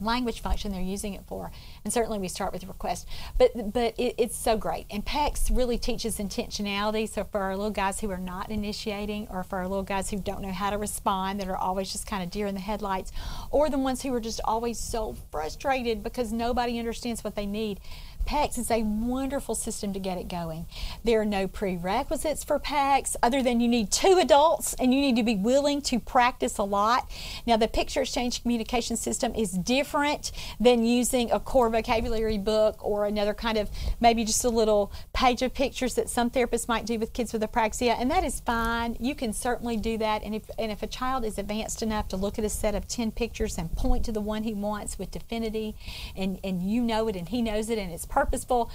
[0.00, 1.50] language function they're using it for.
[1.84, 3.06] And certainly we start with request.
[3.38, 4.86] But but it, it's so great.
[4.90, 7.08] And PECS really teaches intentionality.
[7.08, 10.18] So for our little guys who are not initiating or for our little guys who
[10.18, 13.12] don't know how to respond, that are always just kind of deer in the headlights,
[13.50, 17.80] or the ones who are just always so frustrated because nobody understands what they need.
[18.26, 20.66] PECS is a wonderful system to get it going.
[21.04, 25.16] There are no prerequisites for PECS other than you need two adults and you need
[25.16, 27.10] to be willing to practice a lot.
[27.46, 33.06] Now, the picture exchange communication system is different than using a core vocabulary book or
[33.06, 36.98] another kind of maybe just a little page of pictures that some therapists might do
[36.98, 38.96] with kids with apraxia, and that is fine.
[39.00, 40.22] You can certainly do that.
[40.22, 42.86] And if, and if a child is advanced enough to look at a set of
[42.86, 45.74] 10 pictures and point to the one he wants with definity,
[46.16, 48.70] and, and you know it and he knows it and it's purposeful,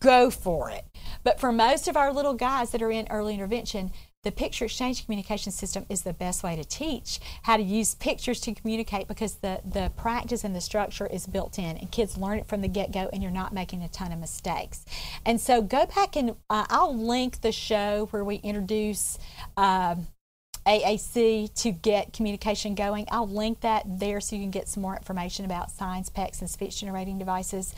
[0.00, 0.84] go for it.
[1.22, 3.92] But for most of our little guys that are in early intervention,
[4.24, 8.40] the picture exchange communication system is the best way to teach how to use pictures
[8.40, 12.38] to communicate because the, the practice and the structure is built in and kids learn
[12.38, 14.84] it from the get-go and you're not making a ton of mistakes
[15.26, 19.18] and so go back and uh, i'll link the show where we introduce
[19.58, 20.06] um,
[20.66, 23.06] AAC to get communication going.
[23.10, 26.50] I'll link that there so you can get some more information about signs, PECS, and
[26.50, 27.74] speech generating devices.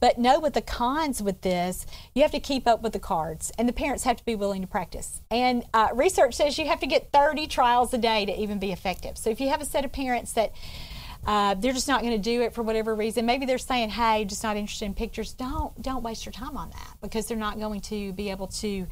[0.00, 3.52] But know with the cons with this, you have to keep up with the cards,
[3.58, 5.22] and the parents have to be willing to practice.
[5.30, 8.72] And uh, research says you have to get 30 trials a day to even be
[8.72, 9.16] effective.
[9.16, 10.52] So if you have a set of parents that
[11.26, 13.26] uh, they're just not going to do it for whatever reason.
[13.26, 16.70] Maybe they're saying, "Hey, just not interested in pictures." Don't don't waste your time on
[16.70, 18.86] that because they're not going to be able to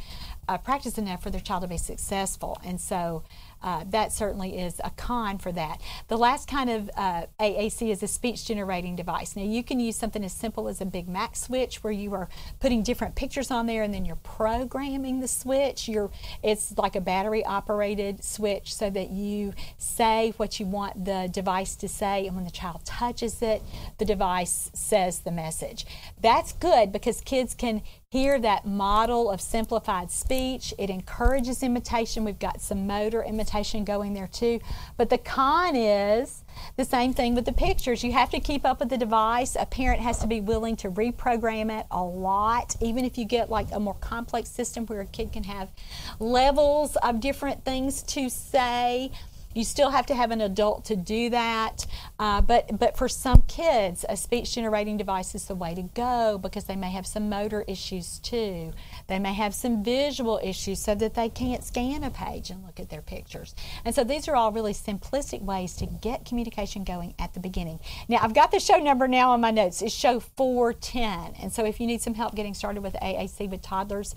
[0.48, 2.60] uh, practice enough for their child to be successful.
[2.64, 3.22] And so
[3.64, 5.80] uh, that certainly is a con for that.
[6.08, 9.36] The last kind of uh, AAC is a speech generating device.
[9.36, 12.28] Now, you can use something as simple as a BIGmack switch where you are
[12.60, 15.88] putting different pictures on there and then you're programming the switch.
[15.88, 16.10] You're,
[16.42, 21.74] it's like a battery operated switch so that you say what you want the device
[21.76, 23.62] to say, and when the child touches it,
[23.96, 25.86] the device says the message.
[26.20, 27.82] That's good because kids can
[28.14, 30.72] hear that model of simplified speech.
[30.78, 32.22] It encourages imitation.
[32.22, 34.60] We've got some motor imitation going there too.
[34.96, 36.44] But the con is
[36.76, 38.04] the same thing with the pictures.
[38.04, 39.56] You have to keep up with the device.
[39.58, 43.50] A parent has to be willing to reprogram it a lot, even if you get
[43.50, 45.72] like a more complex system where a kid can have
[46.20, 49.10] levels of different things to say.
[49.54, 51.86] You still have to have an adult to do that,
[52.18, 56.38] uh, but but for some kids, a speech generating device is the way to go
[56.38, 58.72] because they may have some motor issues too.
[59.06, 62.80] They may have some visual issues so that they can't scan a page and look
[62.80, 63.54] at their pictures.
[63.84, 67.80] And so these are all really simplistic ways to get communication going at the beginning.
[68.08, 69.82] Now I've got the show number now on my notes.
[69.82, 71.34] It's show 410.
[71.40, 74.14] And so if you need some help getting started with AAC with toddlers,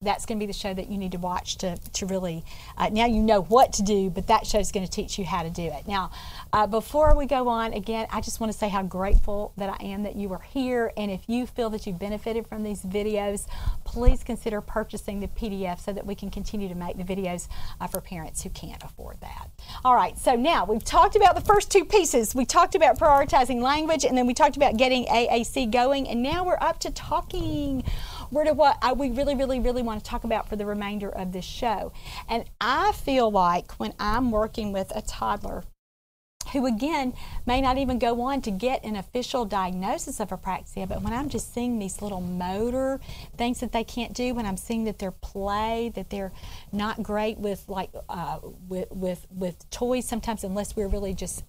[0.00, 2.44] that's going to be the show that you need to watch to, to really
[2.76, 5.24] uh, now you know what to do but that show is going to teach you
[5.24, 5.88] how to do it.
[5.88, 6.12] Now
[6.52, 9.84] uh, before we go on again i just want to say how grateful that i
[9.84, 13.48] am that you are here and if you feel that you've benefited from these videos
[13.82, 17.48] please consider purchasing the pdf so that we can continue to make the videos
[17.80, 19.50] uh, for parents who can't afford that.
[19.84, 22.36] All right so now we've talked about the first two pieces.
[22.36, 26.44] We talked about prioritizing language and then we talked about getting aac going and now
[26.44, 27.82] we're up to talking
[28.30, 31.08] we're to what I, we really, really, really want to talk about for the remainder
[31.08, 31.92] of this show.
[32.28, 35.64] And I feel like when I'm working with a toddler,
[36.52, 37.12] who again
[37.46, 41.28] may not even go on to get an official diagnosis of apraxia, but when I'm
[41.28, 43.00] just seeing these little motor
[43.36, 46.32] things that they can't do, when I'm seeing that they're play, that they're
[46.72, 51.44] not great with like uh, with with with toys sometimes, unless we're really just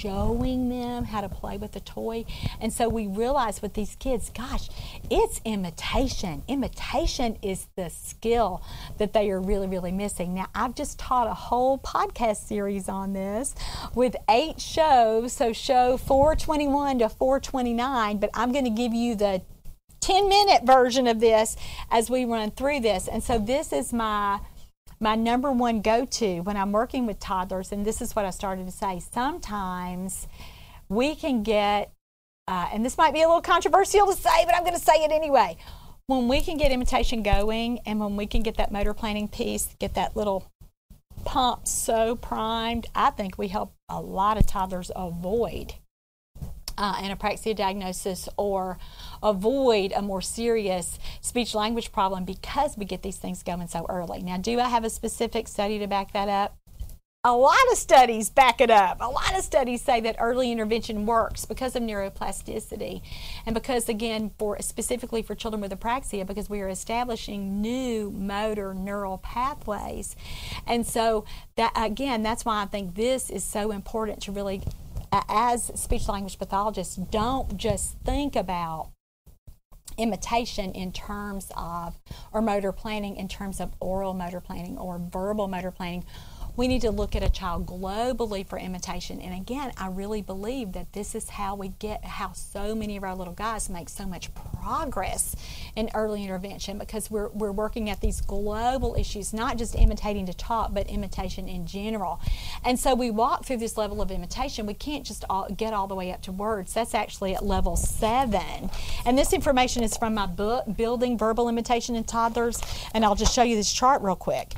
[0.00, 2.24] showing them how to play with the toy.
[2.60, 4.68] And so we realize with these kids, gosh,
[5.08, 6.42] it's imitation.
[6.48, 8.62] Imitation is the skill
[8.98, 10.34] that they are really, really missing.
[10.34, 13.54] Now, I've just taught a whole podcast series on this
[13.94, 19.40] with eight shows, so show 421 to 429, but I'm going to give you the
[20.00, 21.56] 10 minute version of this
[21.92, 23.06] as we run through this.
[23.06, 24.40] And so this is my
[25.00, 28.30] my number one go to when I'm working with toddlers, and this is what I
[28.30, 30.28] started to say sometimes
[30.88, 31.90] we can get,
[32.46, 35.04] uh, and this might be a little controversial to say, but I'm going to say
[35.04, 35.56] it anyway.
[36.06, 39.74] When we can get imitation going and when we can get that motor planning piece,
[39.78, 40.50] get that little
[41.24, 45.74] pump so primed, I think we help a lot of toddlers avoid
[46.80, 48.78] uh, an apraxia diagnosis or
[49.22, 54.22] avoid a more serious speech language problem because we get these things going so early.
[54.22, 56.56] Now, do I have a specific study to back that up?
[57.22, 58.96] A lot of studies back it up.
[59.02, 63.02] A lot of studies say that early intervention works because of neuroplasticity
[63.44, 68.72] and because again for specifically for children with apraxia because we are establishing new motor
[68.72, 70.16] neural pathways.
[70.66, 71.26] And so
[71.56, 74.62] that again that's why I think this is so important to really
[75.12, 78.90] as speech language pathologists, don't just think about
[79.98, 81.98] imitation in terms of,
[82.32, 86.04] or motor planning in terms of oral motor planning or verbal motor planning
[86.56, 89.20] we need to look at a child globally for imitation.
[89.20, 93.04] And again, I really believe that this is how we get how so many of
[93.04, 95.36] our little guys make so much progress
[95.76, 100.34] in early intervention because we're, we're working at these global issues, not just imitating to
[100.34, 102.20] talk, but imitation in general.
[102.64, 104.66] And so we walk through this level of imitation.
[104.66, 106.74] We can't just all, get all the way up to words.
[106.74, 108.70] That's actually at level seven.
[109.04, 112.60] And this information is from my book, Building Verbal Imitation in Toddlers.
[112.94, 114.54] And I'll just show you this chart real quick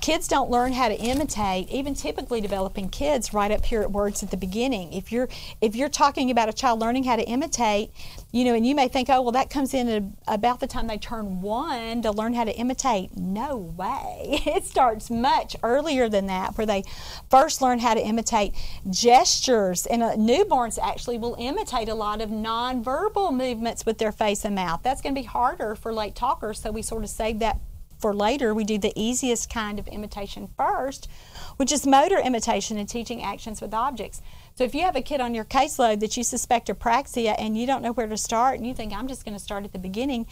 [0.00, 4.22] kids don't learn how to imitate even typically developing kids right up here at words
[4.22, 4.92] at the beginning.
[4.92, 5.28] If you're
[5.60, 7.90] if you're talking about a child learning how to imitate
[8.32, 10.98] you know and you may think oh well that comes in about the time they
[10.98, 13.16] turn one to learn how to imitate.
[13.16, 14.42] No way.
[14.50, 16.82] It starts much earlier than that where they
[17.30, 18.52] first learn how to imitate
[18.88, 19.86] gestures.
[19.86, 24.54] And uh, newborns actually will imitate a lot of nonverbal movements with their face and
[24.54, 24.80] mouth.
[24.82, 27.58] That's going to be harder for late talkers so we sort of save that
[28.00, 31.08] for later, we do the easiest kind of imitation first,
[31.56, 34.22] which is motor imitation and teaching actions with objects.
[34.54, 37.66] So if you have a kid on your caseload that you suspect apraxia and you
[37.66, 39.78] don't know where to start and you think I'm just going to start at the
[39.78, 40.26] beginning,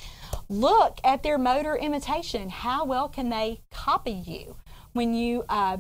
[0.49, 2.49] look at their motor imitation.
[2.49, 4.57] How well can they copy you?
[4.95, 5.77] when you uh,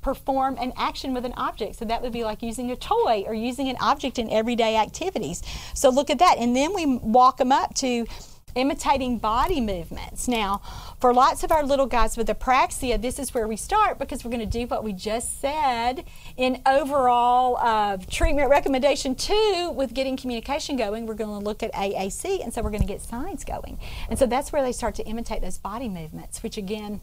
[0.00, 1.76] perform an action with an object.
[1.76, 5.42] So that would be like using a toy or using an object in everyday activities.
[5.74, 6.36] So look at that.
[6.38, 8.06] And then we walk them up to
[8.54, 10.28] imitating body movements.
[10.28, 10.62] Now,
[11.00, 14.30] for lots of our little guys with apraxia, this is where we start because we're
[14.30, 16.04] going to do what we just said
[16.36, 21.06] in overall uh, treatment recommendation two with getting communication going.
[21.06, 23.78] We're going to look at AAC, and so we're going to get signs going.
[24.08, 27.00] And so that's where they start to imitate those body movements, which again,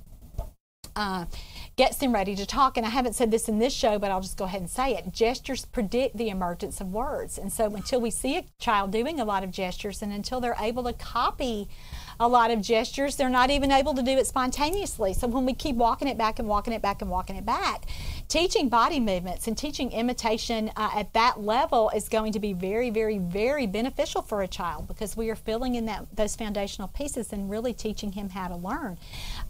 [0.96, 1.26] uh,
[1.80, 2.76] gets them ready to talk.
[2.76, 4.96] And I haven't said this in this show, but I'll just go ahead and say
[4.96, 5.14] it.
[5.14, 7.38] Gestures predict the emergence of words.
[7.38, 10.58] And so until we see a child doing a lot of gestures and until they're
[10.60, 11.70] able to copy
[12.20, 15.14] a lot of gestures, they're not even able to do it spontaneously.
[15.14, 17.86] So when we keep walking it back and walking it back and walking it back,
[18.28, 22.90] teaching body movements and teaching imitation uh, at that level is going to be very,
[22.90, 27.32] very, very beneficial for a child because we are filling in that those foundational pieces
[27.32, 28.98] and really teaching him how to learn.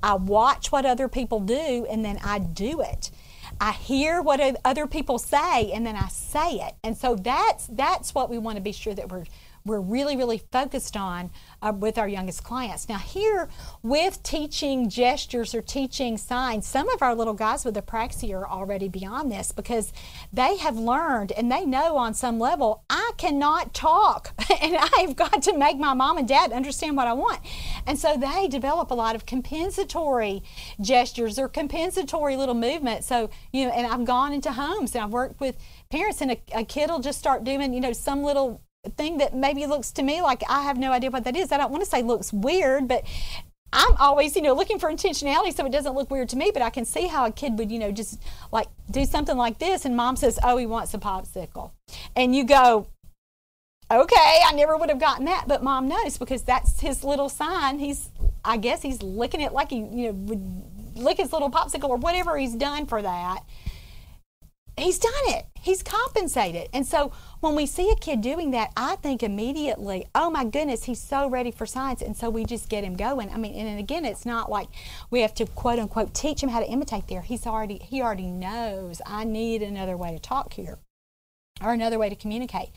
[0.01, 3.11] I watch what other people do and then I do it.
[3.59, 6.75] I hear what other people say and then I say it.
[6.83, 9.25] And so that's that's what we want to be sure that we're
[9.69, 11.29] we're really, really focused on
[11.61, 12.89] uh, with our youngest clients.
[12.89, 13.49] Now, here
[13.83, 18.89] with teaching gestures or teaching signs, some of our little guys with apraxia are already
[18.89, 19.93] beyond this because
[20.33, 25.43] they have learned and they know on some level, I cannot talk and I've got
[25.43, 27.39] to make my mom and dad understand what I want.
[27.85, 30.43] And so they develop a lot of compensatory
[30.81, 33.07] gestures or compensatory little movements.
[33.07, 35.57] So, you know, and I've gone into homes and I've worked with
[35.91, 39.35] parents and a, a kid will just start doing, you know, some little thing that
[39.35, 41.51] maybe looks to me like I have no idea what that is.
[41.51, 43.03] I don't want to say looks weird, but
[43.71, 46.61] I'm always, you know, looking for intentionality so it doesn't look weird to me, but
[46.61, 48.21] I can see how a kid would, you know, just
[48.51, 51.71] like do something like this and mom says, "Oh, he wants a popsicle."
[52.15, 52.87] And you go,
[53.91, 57.79] "Okay, I never would have gotten that." But mom knows because that's his little sign.
[57.79, 58.09] He's
[58.45, 61.97] I guess he's licking it like he, you know, would lick his little popsicle or
[61.97, 63.43] whatever he's done for that
[64.79, 65.45] he's done it.
[65.53, 66.69] He's compensated.
[66.73, 67.11] And so
[67.41, 71.29] when we see a kid doing that, I think immediately, oh my goodness, he's so
[71.29, 72.01] ready for signs.
[72.01, 73.29] And so we just get him going.
[73.31, 74.69] I mean, and again, it's not like
[75.09, 77.21] we have to quote unquote teach him how to imitate there.
[77.21, 80.79] He's already, he already knows I need another way to talk here
[81.61, 82.69] or another way to communicate.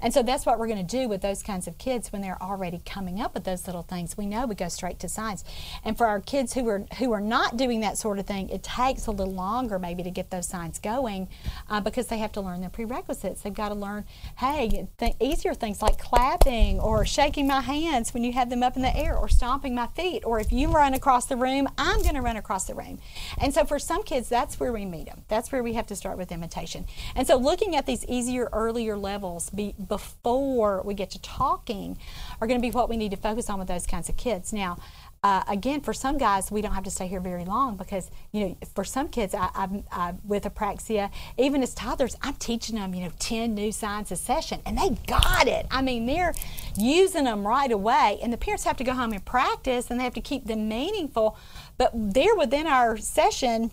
[0.00, 2.42] And so that's what we're going to do with those kinds of kids when they're
[2.42, 4.16] already coming up with those little things.
[4.16, 5.44] We know we go straight to signs.
[5.84, 8.62] And for our kids who are who are not doing that sort of thing, it
[8.62, 11.28] takes a little longer maybe to get those signs going
[11.68, 13.42] uh, because they have to learn the prerequisites.
[13.42, 14.04] They've got to learn,
[14.38, 18.76] hey, th- easier things like clapping or shaking my hands when you have them up
[18.76, 20.22] in the air or stomping my feet.
[20.24, 22.98] Or if you run across the room, I'm going to run across the room.
[23.38, 25.22] And so for some kids, that's where we meet them.
[25.28, 26.86] That's where we have to start with imitation.
[27.14, 31.98] And so looking at these easier, earlier levels be, before we get to talking
[32.40, 34.52] are going to be what we need to focus on with those kinds of kids.
[34.52, 34.78] Now,
[35.22, 38.40] uh, again, for some guys, we don't have to stay here very long because, you
[38.40, 43.04] know, for some kids I, I, with apraxia, even as toddlers, I'm teaching them, you
[43.04, 45.66] know, 10 new signs a session and they got it.
[45.70, 46.34] I mean, they're
[46.78, 48.18] using them right away.
[48.22, 50.68] And the parents have to go home and practice and they have to keep them
[50.68, 51.36] meaningful.
[51.76, 53.72] But they're within our session,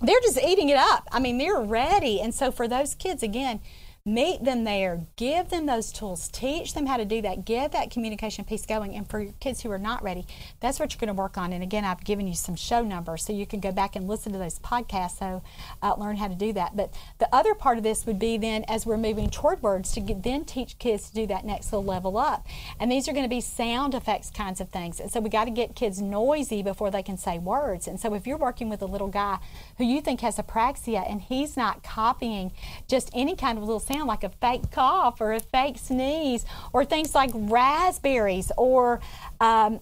[0.00, 1.08] they're just eating it up.
[1.12, 2.20] I mean, they're ready.
[2.20, 3.60] And so for those kids, again,
[4.06, 7.90] meet them there, give them those tools, teach them how to do that, get that
[7.90, 8.94] communication piece going.
[8.94, 10.24] And for your kids who are not ready,
[10.60, 11.52] that's what you're going to work on.
[11.52, 14.32] And again, I've given you some show numbers so you can go back and listen
[14.32, 15.42] to those podcasts so
[15.82, 16.76] uh, learn how to do that.
[16.76, 20.00] But the other part of this would be then as we're moving toward words to
[20.00, 22.46] get, then teach kids to do that next little level up.
[22.78, 25.00] And these are going to be sound effects kinds of things.
[25.00, 27.88] And so we got to get kids noisy before they can say words.
[27.88, 29.38] And so if you're working with a little guy
[29.78, 32.52] who you think has apraxia and he's not copying
[32.86, 36.44] just any kind of little sound sound like a fake cough or a fake sneeze
[36.72, 39.00] or things like raspberries or
[39.40, 39.80] um,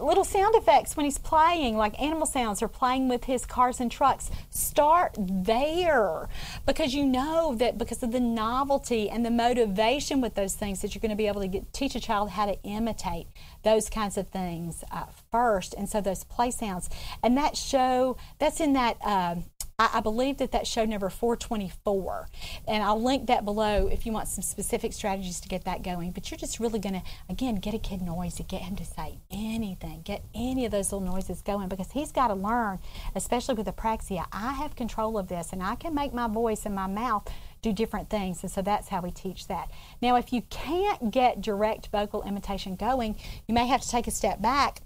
[0.00, 3.90] little sound effects when he's playing, like animal sounds or playing with his cars and
[3.90, 4.30] trucks.
[4.50, 6.28] Start there
[6.66, 10.94] because you know that because of the novelty and the motivation with those things that
[10.94, 13.26] you're going to be able to get, teach a child how to imitate
[13.64, 15.74] those kinds of things uh, first.
[15.74, 16.90] And so those play sounds
[17.22, 18.98] and that show that's in that.
[19.04, 19.36] Uh,
[19.78, 22.28] I, I believe that that show number 424.
[22.66, 26.10] And I'll link that below if you want some specific strategies to get that going.
[26.10, 29.18] But you're just really going to, again, get a kid noisy, get him to say
[29.30, 32.78] anything, get any of those little noises going because he's got to learn,
[33.14, 34.26] especially with apraxia.
[34.32, 37.28] I have control of this and I can make my voice and my mouth
[37.62, 38.42] do different things.
[38.42, 39.70] And so that's how we teach that.
[40.00, 43.16] Now, if you can't get direct vocal imitation going,
[43.46, 44.82] you may have to take a step back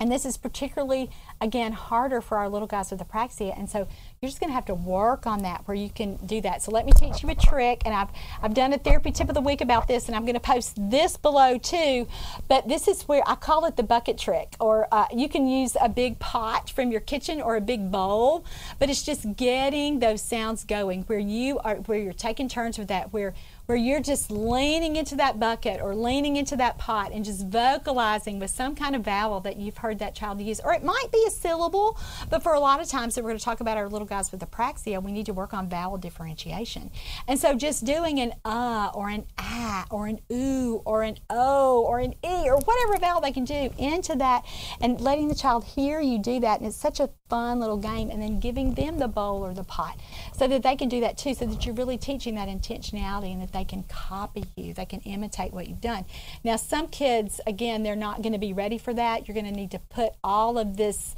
[0.00, 3.56] and this is particularly, again, harder for our little guys with apraxia.
[3.56, 3.86] And so
[4.20, 6.62] you're just going to have to work on that where you can do that.
[6.62, 7.82] So let me teach you a trick.
[7.84, 8.08] And I've,
[8.42, 10.78] I've done a therapy tip of the week about this, and I'm going to post
[10.90, 12.08] this below too.
[12.48, 14.56] But this is where I call it the bucket trick.
[14.58, 18.44] Or uh, you can use a big pot from your kitchen or a big bowl.
[18.78, 22.88] But it's just getting those sounds going where you are, where you're taking turns with
[22.88, 23.34] that, where
[23.66, 28.38] where you're just leaning into that bucket or leaning into that pot and just vocalizing
[28.38, 30.60] with some kind of vowel that you've heard that child use.
[30.60, 31.98] Or it might be a syllable,
[32.28, 34.30] but for a lot of times that we're going to talk about our little guys
[34.30, 36.90] with apraxia, we need to work on vowel differentiation.
[37.26, 41.82] And so just doing an uh or an ah or an ooh or an o
[41.86, 44.44] or an e or whatever vowel they can do into that
[44.80, 46.60] and letting the child hear you do that.
[46.60, 48.10] And it's such a fun little game.
[48.10, 49.98] And then giving them the bowl or the pot
[50.32, 53.42] so that they can do that too, so that you're really teaching that intentionality and
[53.42, 56.04] that they can copy you, they can imitate what you've done.
[56.44, 59.26] Now, some kids, again, they're not going to be ready for that.
[59.26, 61.16] You're going to need to put all of this.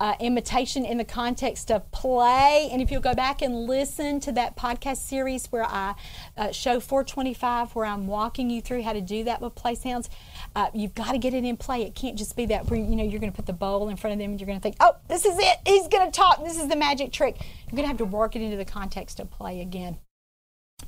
[0.00, 2.70] Uh, imitation in the context of play.
[2.72, 5.94] And if you'll go back and listen to that podcast series where I
[6.38, 10.08] uh, show 425, where I'm walking you through how to do that with play sounds,
[10.56, 11.82] uh, you've got to get it in play.
[11.82, 13.96] It can't just be that where you know you're going to put the bowl in
[13.98, 15.58] front of them and you're going to think, oh, this is it.
[15.66, 16.42] He's going to talk.
[16.42, 17.36] This is the magic trick.
[17.38, 19.98] You're going to have to work it into the context of play again.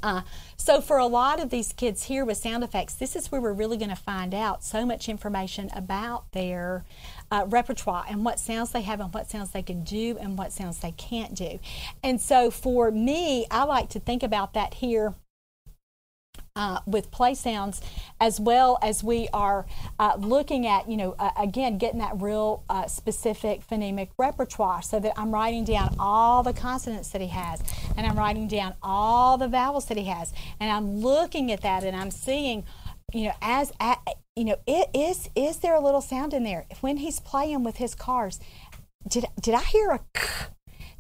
[0.02, 0.22] Uh,
[0.56, 3.52] so, for a lot of these kids here with sound effects, this is where we're
[3.52, 6.84] really going to find out so much information about their
[7.32, 10.52] uh, repertoire and what sounds they have and what sounds they can do and what
[10.52, 11.58] sounds they can't do.
[12.02, 15.14] And so, for me, I like to think about that here
[16.54, 17.80] uh, with play sounds,
[18.20, 19.64] as well as we are
[19.98, 25.00] uh, looking at, you know, uh, again, getting that real uh, specific phonemic repertoire so
[25.00, 27.62] that I'm writing down all the consonants that he has
[27.96, 31.84] and I'm writing down all the vowels that he has and I'm looking at that
[31.84, 32.64] and I'm seeing,
[33.12, 33.98] you know, as, at,
[34.36, 36.66] you know, it is, is there a little sound in there?
[36.80, 38.40] When he's playing with his cars,
[39.08, 40.46] did, did I hear a k?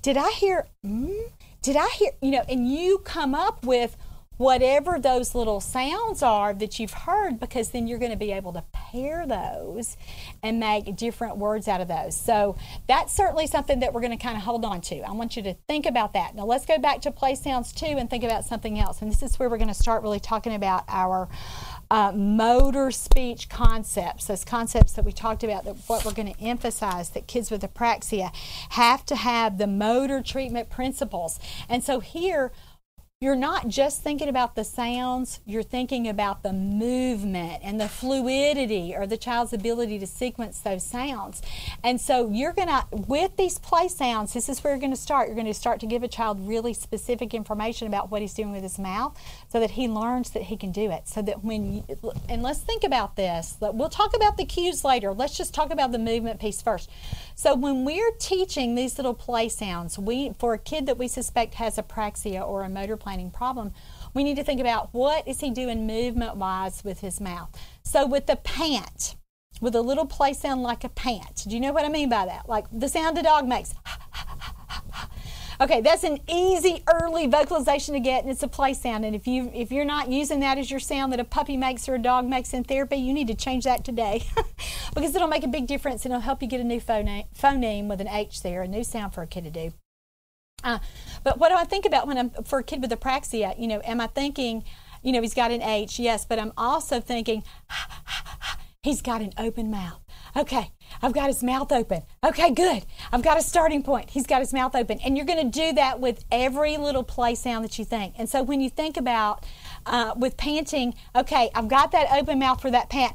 [0.02, 1.30] Did I hear, mm?
[1.62, 3.96] Did I hear, you know, and you come up with,
[4.42, 8.52] whatever those little sounds are that you've heard because then you're going to be able
[8.52, 9.96] to pair those
[10.42, 12.16] and make different words out of those.
[12.16, 12.56] So
[12.88, 15.00] that's certainly something that we're going to kind of hold on to.
[15.02, 16.34] I want you to think about that.
[16.34, 19.00] Now let's go back to play sounds too and think about something else.
[19.00, 21.28] And this is where we're going to start really talking about our
[21.92, 26.40] uh, motor speech concepts, those concepts that we talked about, that what we're going to
[26.42, 28.34] emphasize that kids with apraxia
[28.70, 31.38] have to have the motor treatment principles.
[31.68, 32.50] And so here,
[33.22, 38.96] you're not just thinking about the sounds, you're thinking about the movement and the fluidity
[38.96, 41.40] or the child's ability to sequence those sounds.
[41.84, 44.96] And so you're going to, with these play sounds, this is where you're going to
[44.96, 45.28] start.
[45.28, 48.50] You're going to start to give a child really specific information about what he's doing
[48.50, 49.16] with his mouth
[49.50, 51.06] so that he learns that he can do it.
[51.06, 53.56] So that when, you, and let's think about this.
[53.60, 55.14] We'll talk about the cues later.
[55.14, 56.90] Let's just talk about the movement piece first.
[57.36, 61.54] So when we're teaching these little play sounds, we, for a kid that we suspect
[61.54, 63.72] has apraxia or a motor plan problem,
[64.14, 67.50] we need to think about what is he doing movement wise with his mouth.
[67.82, 69.16] So with the pant,
[69.60, 71.44] with a little play sound like a pant.
[71.46, 72.48] Do you know what I mean by that?
[72.48, 73.74] Like the sound a dog makes.
[75.60, 79.04] okay, that's an easy early vocalization to get, and it's a play sound.
[79.04, 81.88] And if you if you're not using that as your sound that a puppy makes
[81.88, 84.24] or a dog makes in therapy, you need to change that today
[84.94, 86.04] because it'll make a big difference.
[86.04, 88.84] and It'll help you get a new phoneme, phoneme with an H there, a new
[88.84, 89.72] sound for a kid to do.
[90.62, 90.78] Uh,
[91.24, 93.58] but what do I think about when I'm for a kid with apraxia?
[93.58, 94.64] You know, am I thinking,
[95.02, 97.44] you know, he's got an H, yes, but I'm also thinking
[98.82, 100.00] he's got an open mouth.
[100.34, 100.70] Okay,
[101.02, 102.02] I've got his mouth open.
[102.24, 102.86] Okay, good.
[103.12, 104.08] I've got a starting point.
[104.10, 104.98] He's got his mouth open.
[105.04, 108.14] And you're going to do that with every little play sound that you think.
[108.16, 109.44] And so when you think about
[109.84, 113.12] uh, with panting, okay, I've got that open mouth for that pant.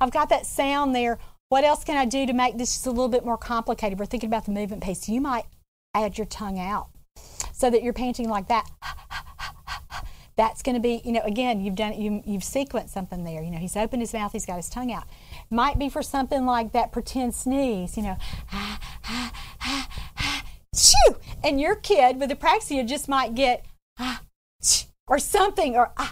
[0.00, 1.20] I've got that sound there.
[1.50, 4.00] What else can I do to make this just a little bit more complicated?
[4.00, 5.08] We're thinking about the movement piece.
[5.08, 5.44] You might
[5.94, 6.88] add your tongue out
[7.52, 8.68] so that you're panting like that.
[10.36, 13.42] That's going to be, you know, again, you've done, you, you've sequenced something there.
[13.42, 15.04] You know, he's opened his mouth, he's got his tongue out.
[15.50, 18.16] Might be for something like that pretend sneeze, you know,
[20.74, 21.16] chew.
[21.44, 23.66] And your kid with apraxia just might get,
[23.98, 24.22] ah,
[25.06, 26.06] or something, or, or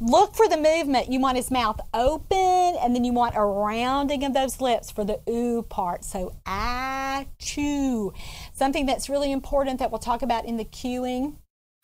[0.00, 1.10] look for the movement.
[1.10, 5.04] You want his mouth open, and then you want a rounding of those lips for
[5.04, 6.04] the ooh part.
[6.04, 8.12] So, ah, chew.
[8.52, 11.36] Something that's really important that we'll talk about in the cueing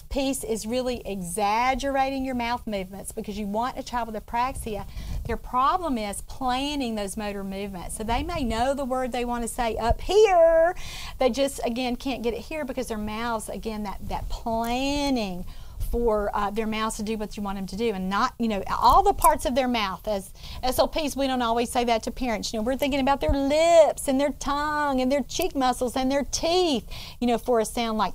[0.08, 4.86] piece is really exaggerating your mouth movements because you want a child with apraxia.
[5.26, 7.96] Their problem is planning those motor movements.
[7.96, 10.74] So they may know the word they want to say up here.
[11.18, 15.44] They just, again, can't get it here because their mouths, again, that, that planning
[15.90, 18.48] for uh, their mouths to do what you want them to do and not, you
[18.48, 20.06] know, all the parts of their mouth.
[20.06, 20.32] As
[20.62, 22.52] SLPs, we don't always say that to parents.
[22.52, 26.10] You know, we're thinking about their lips and their tongue and their cheek muscles and
[26.10, 26.88] their teeth,
[27.20, 28.14] you know, for a sound like,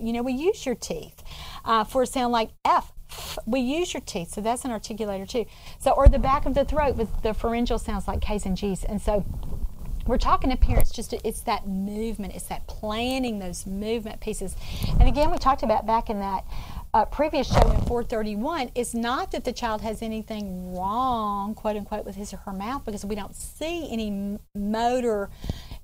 [0.00, 1.22] you know, we use your teeth.
[1.64, 2.92] Uh, for a sound like F,
[3.46, 5.44] we use your teeth, so that's an articulator too.
[5.78, 8.84] So, or the back of the throat with the pharyngeal sounds like K's and G's.
[8.84, 9.24] And so,
[10.06, 14.56] we're talking to parents just to, it's that movement it's that planning those movement pieces
[14.98, 16.44] and again we talked about back in that
[16.92, 22.04] uh, previous show in 431, is not that the child has anything wrong, quote unquote,
[22.04, 25.30] with his or her mouth because we don't see any motor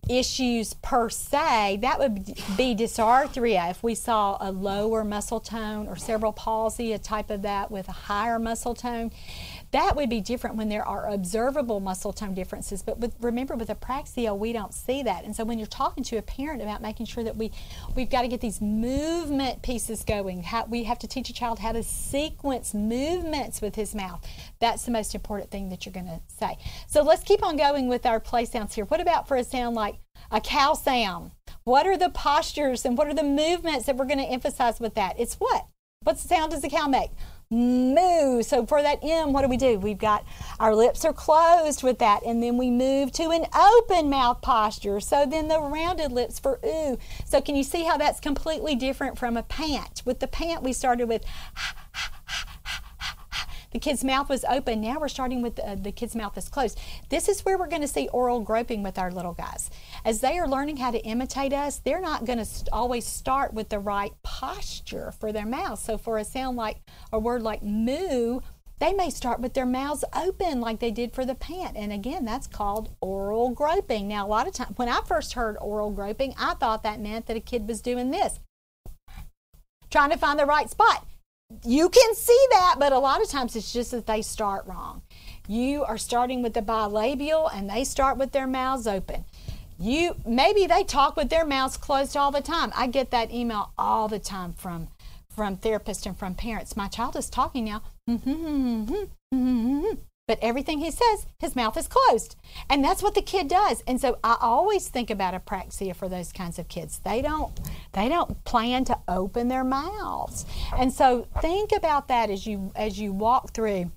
[0.08, 1.78] issues per se.
[1.82, 2.24] That would
[2.56, 7.42] be dysarthria if we saw a lower muscle tone or cerebral palsy, a type of
[7.42, 9.10] that with a higher muscle tone.
[9.72, 12.82] That would be different when there are observable muscle tone differences.
[12.82, 15.24] But with, remember, with apraxia, we don't see that.
[15.24, 17.52] And so when you're talking to a parent about making sure that we,
[17.94, 21.58] we've got to get these movement pieces going, how, we have to teach a child
[21.58, 24.24] how to sequence movements with his mouth.
[24.60, 26.58] That's the most important thing that you're going to say.
[26.86, 28.84] So let's keep on going with our play sounds here.
[28.84, 29.96] What about for a sound like
[30.30, 31.32] a cow sound?
[31.64, 34.94] What are the postures and what are the movements that we're going to emphasize with
[34.94, 35.18] that?
[35.18, 35.66] It's what?
[36.02, 37.10] What sound does the cow make?
[37.50, 38.42] Moo.
[38.42, 39.78] So for that M, what do we do?
[39.78, 40.24] We've got
[40.58, 45.00] our lips are closed with that, and then we move to an open mouth posture.
[45.00, 46.98] So then the rounded lips for ooh.
[47.24, 50.02] So can you see how that's completely different from a pant?
[50.04, 51.24] With the pant, we started with
[53.76, 54.80] the kid's mouth was open.
[54.80, 56.80] Now we're starting with the, uh, the kid's mouth is closed.
[57.10, 59.68] This is where we're going to see oral groping with our little guys.
[60.02, 63.52] As they are learning how to imitate us, they're not going to st- always start
[63.52, 65.78] with the right posture for their mouth.
[65.78, 66.78] So for a sound like
[67.12, 68.40] a word like moo,
[68.78, 71.76] they may start with their mouths open like they did for the pant.
[71.76, 74.08] And again, that's called oral groping.
[74.08, 77.26] Now, a lot of times, when I first heard oral groping, I thought that meant
[77.26, 78.40] that a kid was doing this,
[79.90, 81.04] trying to find the right spot
[81.64, 85.02] you can see that, but a lot of times it's just that they start wrong.
[85.48, 89.24] You are starting with the bilabial and they start with their mouths open.
[89.78, 92.72] You maybe they talk with their mouths closed all the time.
[92.74, 94.88] I get that email all the time from
[95.28, 96.76] from therapists and from parents.
[96.76, 97.82] My child is talking now.
[98.08, 98.94] Mm-hmm, mm-hmm,
[99.34, 99.86] mm-hmm,
[100.26, 102.34] But everything he says, his mouth is closed.
[102.68, 103.84] And that's what the kid does.
[103.86, 107.00] And so I always think about apraxia for those kinds of kids.
[107.04, 107.58] They don't
[107.92, 110.44] they don't plan to open their mouths.
[110.76, 113.92] And so think about that as you as you walk through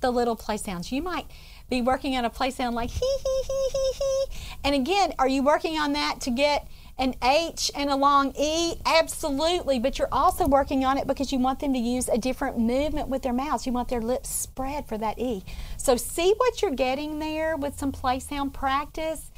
[0.00, 0.90] the little play sounds.
[0.90, 1.26] You might
[1.68, 4.24] be working on a play sound like hee hee hee hee hee.
[4.64, 6.66] And again, are you working on that to get
[6.98, 8.74] an H and a long E?
[8.84, 9.78] Absolutely.
[9.78, 13.08] But you're also working on it because you want them to use a different movement
[13.08, 13.66] with their mouths.
[13.66, 15.42] You want their lips spread for that E.
[15.76, 19.30] So see what you're getting there with some play sound practice.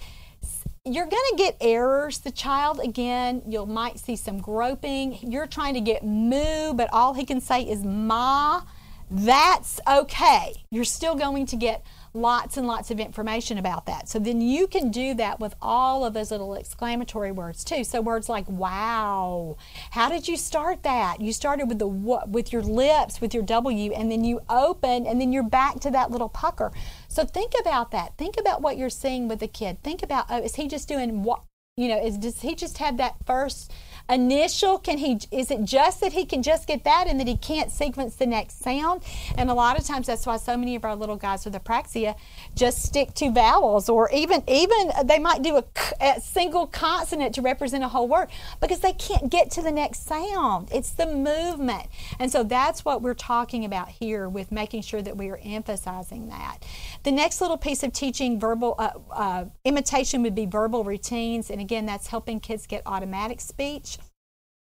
[0.85, 2.19] You're going to get errors.
[2.19, 5.19] The child, again, you might see some groping.
[5.23, 8.63] You're trying to get moo, but all he can say is ma.
[9.11, 10.55] That's okay.
[10.71, 11.85] You're still going to get
[12.15, 14.09] lots and lots of information about that.
[14.09, 17.83] So then you can do that with all of those little exclamatory words too.
[17.83, 19.57] So words like wow.
[19.91, 21.21] How did you start that?
[21.21, 25.21] You started with the with your lips, with your W, and then you open, and
[25.21, 26.73] then you're back to that little pucker.
[27.09, 28.17] So think about that.
[28.17, 29.83] Think about what you're seeing with the kid.
[29.83, 31.43] Think about oh, is he just doing what?
[31.77, 33.73] You know, is does he just have that first
[34.09, 37.37] initial can he is it just that he can just get that and that he
[37.37, 39.03] can't sequence the next sound?
[39.39, 42.15] And a lot of times that's why so many of our little guys with apraxia
[42.55, 45.65] just stick to vowels or even even they might do a,
[46.01, 48.29] a single consonant to represent a whole word
[48.61, 50.69] because they can't get to the next sound.
[50.73, 51.87] It's the movement.
[52.19, 56.29] And so that's what we're talking about here with making sure that we are emphasizing
[56.29, 56.59] that.
[57.05, 61.51] The next little piece of teaching verbal uh, uh, imitation would be verbal routines.
[61.51, 63.95] And again that's helping kids get automatic speech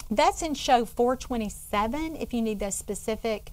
[0.10, 3.52] that's in show 427 if you need those specific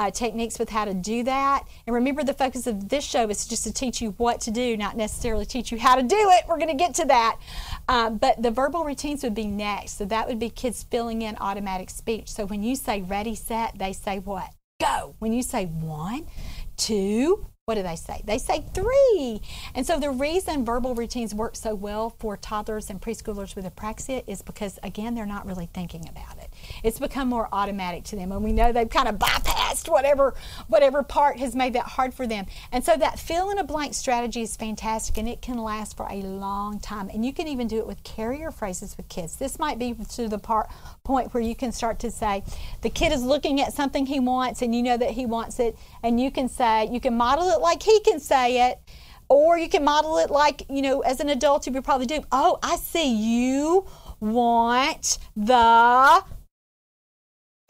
[0.00, 1.64] uh, techniques with how to do that.
[1.86, 4.76] And remember, the focus of this show is just to teach you what to do,
[4.76, 6.44] not necessarily teach you how to do it.
[6.48, 7.38] We're going to get to that.
[7.86, 9.98] Um, but the verbal routines would be next.
[9.98, 12.30] So that would be kids filling in automatic speech.
[12.30, 14.48] So when you say ready, set, they say what?
[14.80, 15.14] Go.
[15.18, 16.26] When you say one,
[16.78, 18.22] two, what do they say?
[18.24, 19.40] They say three.
[19.74, 24.24] And so the reason verbal routines work so well for toddlers and preschoolers with apraxia
[24.26, 26.49] is because, again, they're not really thinking about it.
[26.82, 30.34] It's become more automatic to them, and we know they've kind of bypassed whatever
[30.68, 32.46] whatever part has made that hard for them.
[32.72, 36.06] And so that fill in a blank strategy is fantastic, and it can last for
[36.10, 37.08] a long time.
[37.08, 39.36] And you can even do it with carrier phrases with kids.
[39.36, 40.70] This might be to the part
[41.04, 42.42] point where you can start to say,
[42.82, 45.76] the kid is looking at something he wants, and you know that he wants it,
[46.02, 48.80] and you can say, you can model it like he can say it,
[49.28, 52.20] or you can model it like, you know, as an adult, you would probably do.
[52.32, 53.86] Oh, I see you
[54.18, 56.24] want the.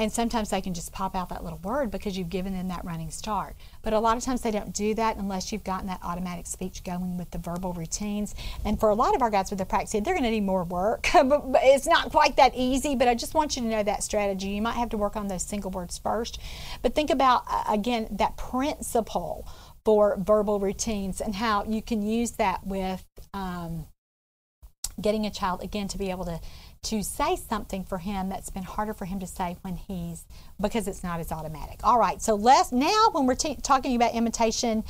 [0.01, 2.87] And sometimes they can just pop out that little word because you've given them that
[2.87, 3.55] running start.
[3.83, 6.83] But a lot of times they don't do that unless you've gotten that automatic speech
[6.85, 8.35] going with the verbal routines.
[8.65, 11.07] And for a lot of our guys with apraxia, they're going to need more work.
[11.13, 14.49] but it's not quite that easy, but I just want you to know that strategy.
[14.49, 16.41] You might have to work on those single words first.
[16.81, 19.47] But think about, uh, again, that principle
[19.85, 23.05] for verbal routines and how you can use that with.
[23.35, 23.85] Um,
[25.01, 26.39] getting a child again to be able to
[26.83, 30.25] to say something for him that's been harder for him to say when he's
[30.59, 31.79] because it's not as automatic.
[31.85, 34.83] All right, so let's now when we're t- talking about imitation,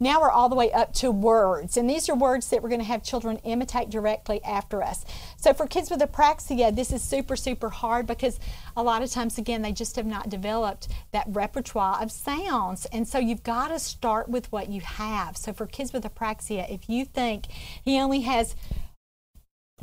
[0.00, 2.80] now we're all the way up to words, and these are words that we're going
[2.80, 5.04] to have children imitate directly after us.
[5.36, 8.40] So for kids with apraxia, this is super super hard because
[8.76, 13.06] a lot of times again they just have not developed that repertoire of sounds, and
[13.06, 15.36] so you've got to start with what you have.
[15.36, 17.46] So for kids with apraxia, if you think
[17.84, 18.56] he only has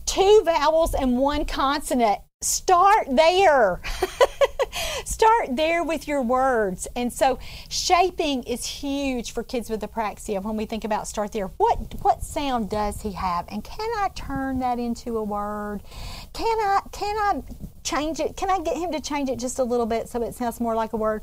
[0.05, 2.19] two vowels and one consonant.
[2.41, 3.81] Start there.
[5.05, 6.87] Start there with your words.
[6.95, 7.39] And so
[7.69, 11.47] shaping is huge for kids with apraxia when we think about start there.
[11.57, 13.45] What what sound does he have?
[13.49, 15.81] And can I turn that into a word?
[16.33, 17.43] Can I can I
[17.83, 18.35] change it?
[18.35, 20.75] Can I get him to change it just a little bit so it sounds more
[20.75, 21.21] like a word?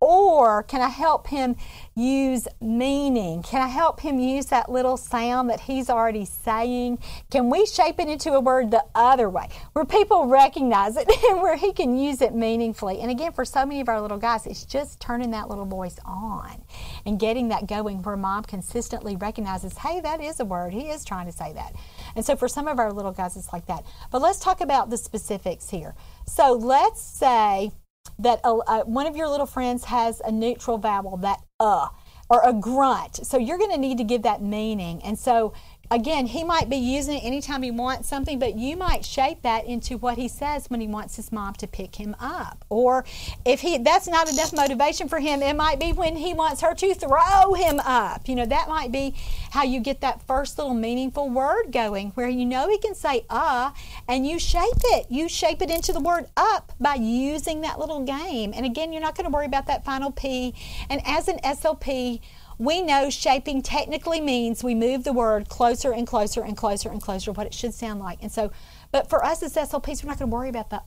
[0.00, 1.56] Or can I help him
[1.94, 3.42] use meaning?
[3.42, 7.00] Can I help him use that little sound that he's already saying?
[7.30, 11.42] Can we shape it into a word the other way where people recognize it and
[11.42, 13.00] where he can use it meaningfully?
[13.00, 15.98] And again, for so many of our little guys, it's just turning that little voice
[16.06, 16.62] on
[17.04, 20.72] and getting that going where mom consistently recognizes, hey, that is a word.
[20.72, 21.74] He is trying to say that.
[22.16, 23.84] And so for some of our little guys, it's like that.
[24.10, 25.94] But let's talk about the specifics here.
[26.26, 27.72] So let's say
[28.18, 28.40] that
[28.86, 31.88] one of your little friends has a neutral vowel, that uh,
[32.28, 33.26] or a grunt.
[33.26, 35.02] So you're going to need to give that meaning.
[35.02, 35.52] And so
[35.90, 39.66] again, he might be using it anytime he wants something, but you might shape that
[39.66, 42.64] into what he says when he wants his mom to pick him up.
[42.68, 43.04] Or
[43.44, 46.74] if he that's not enough motivation for him, it might be when he wants her
[46.74, 48.28] to throw him up.
[48.28, 49.14] You know, that might be
[49.50, 53.24] how you get that first little meaningful word going where you know he can say
[53.28, 53.72] uh
[54.06, 55.06] and you shape it.
[55.10, 58.52] You shape it into the word up by using that little game.
[58.54, 60.54] And again, you're not going to worry about that final P.
[60.88, 62.20] And as an SLP,
[62.60, 67.00] we know shaping technically means we move the word closer and closer and closer and
[67.00, 68.18] closer to what it should sound like.
[68.20, 68.52] And so,
[68.92, 70.82] but for us as SLPs, we're not going to worry about the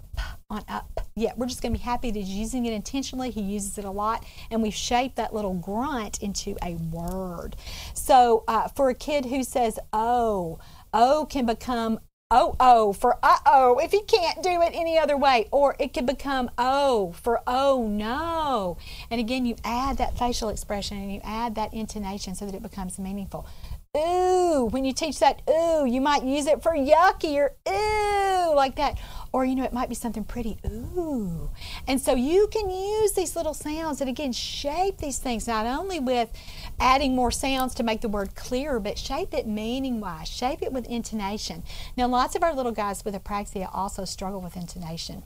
[0.52, 1.36] on up yet.
[1.36, 3.32] We're just going to be happy that he's using it intentionally.
[3.32, 7.56] He uses it a lot, and we've shaped that little grunt into a word.
[7.96, 10.60] So uh, for a kid who says, oh,
[10.94, 12.00] oh can become
[12.32, 15.94] oh oh for uh oh if he can't do it any other way or it
[15.94, 18.78] could become oh for oh no.
[19.10, 22.64] And again you add that facial expression and you add that intonation so that it
[22.64, 23.46] becomes meaningful
[23.96, 28.76] ooh when you teach that ooh you might use it for yucky or ooh like
[28.76, 28.98] that
[29.34, 30.60] or, you know, it might be something pretty.
[30.64, 31.50] Ooh.
[31.88, 36.00] And so you can use these little sounds and again shape these things not only
[36.00, 36.30] with
[36.80, 40.72] adding more sounds to make the word clearer, but shape it meaning wise, shape it
[40.72, 41.64] with intonation.
[41.98, 45.24] Now, lots of our little guys with apraxia also struggle with intonation.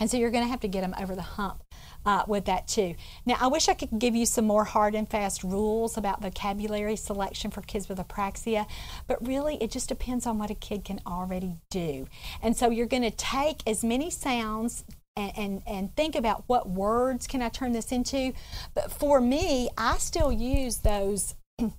[0.00, 1.62] And so you're going to have to get them over the hump
[2.06, 2.94] uh, with that too.
[3.26, 6.96] Now, I wish I could give you some more hard and fast rules about vocabulary
[6.96, 8.66] selection for kids with apraxia,
[9.08, 12.06] but really it just depends on what a kid can already do.
[12.40, 14.84] And so you're going to take as many sounds
[15.16, 18.34] and, and, and, think about what words can I turn this into.
[18.74, 21.34] But for me, I still use those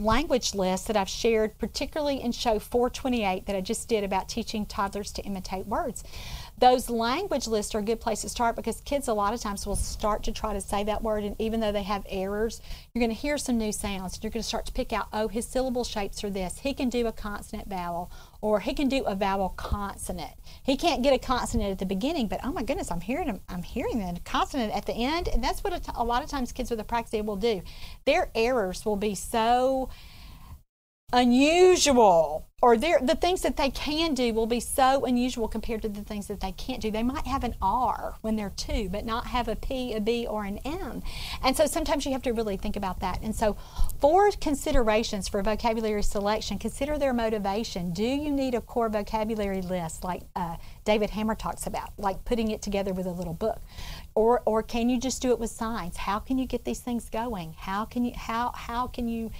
[0.00, 4.66] language lists that I've shared, particularly in show 428 that I just did about teaching
[4.66, 6.02] toddlers to imitate words
[6.62, 9.66] those language lists are a good place to start because kids a lot of times
[9.66, 12.60] will start to try to say that word and even though they have errors
[12.94, 14.20] you're going to hear some new sounds.
[14.22, 16.60] You're going to start to pick out oh his syllable shapes are this.
[16.60, 20.30] He can do a consonant vowel or he can do a vowel consonant.
[20.62, 23.40] He can't get a consonant at the beginning but oh my goodness i'm hearing him
[23.48, 25.26] i'm hearing the consonant at the end.
[25.26, 27.62] And that's what a, lot of times kids with apraxia will do.
[28.04, 29.90] Their errors will be so
[31.12, 36.02] unusual or the things that they can do will be so unusual compared to the
[36.02, 36.92] things that they can't do.
[36.92, 40.28] They might have an R when they're two, but not have a P, a B,
[40.28, 41.02] or an M.
[41.42, 43.20] And so sometimes you have to really think about that.
[43.20, 43.56] And so,
[44.00, 47.92] for considerations for vocabulary selection, consider their motivation.
[47.92, 50.54] Do you need a core vocabulary list like uh,
[50.84, 53.60] David Hammer talks about, like putting it together with a little book?
[54.14, 55.96] Or, or can you just do it with signs?
[55.96, 57.56] How can you get these things going?
[57.58, 59.32] How can you how how can you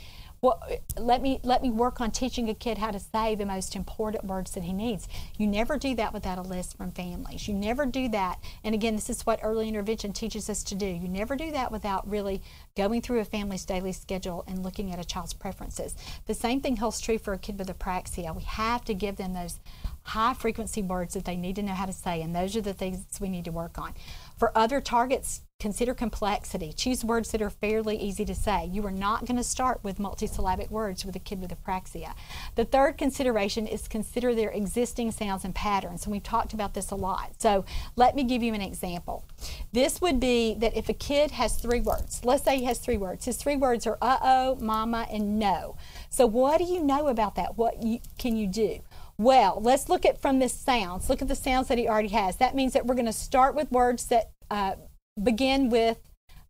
[0.43, 0.61] well,
[0.99, 4.24] let me let me work on teaching a kid how to say the most important
[4.24, 5.07] words that he needs.
[5.38, 7.47] You never do that without a list from families.
[7.47, 8.40] You never do that.
[8.64, 10.86] And again, this is what early intervention teaches us to do.
[10.86, 12.43] You never do that without really
[12.76, 15.95] going through a family's daily schedule and looking at a child's preferences.
[16.26, 18.34] The same thing holds true for a kid with apraxia.
[18.34, 19.61] We have to give them those
[20.03, 22.74] high frequency words that they need to know how to say, and those are the
[22.74, 23.95] things we need to work on.
[24.36, 26.72] For other targets, consider complexity.
[26.72, 28.66] Choose words that are fairly easy to say.
[28.66, 32.14] You are not going to start with multisyllabic words with a kid with apraxia.
[32.56, 36.90] The third consideration is consider their existing sounds and patterns, and we've talked about this
[36.90, 37.40] a lot.
[37.40, 39.24] So let me give you an example.
[39.72, 42.98] This would be that if a kid has three words, let's say he has three
[42.98, 43.24] words.
[43.26, 45.76] His three words are uh oh, mama, and no.
[46.10, 47.56] So what do you know about that?
[47.56, 48.80] What you, can you do?
[49.16, 51.08] Well, let's look at from this sounds.
[51.08, 52.38] Look at the sounds that he already has.
[52.38, 54.74] That means that we're going to start with words that uh,
[55.20, 55.98] begin with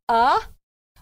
[0.08, 0.38] a,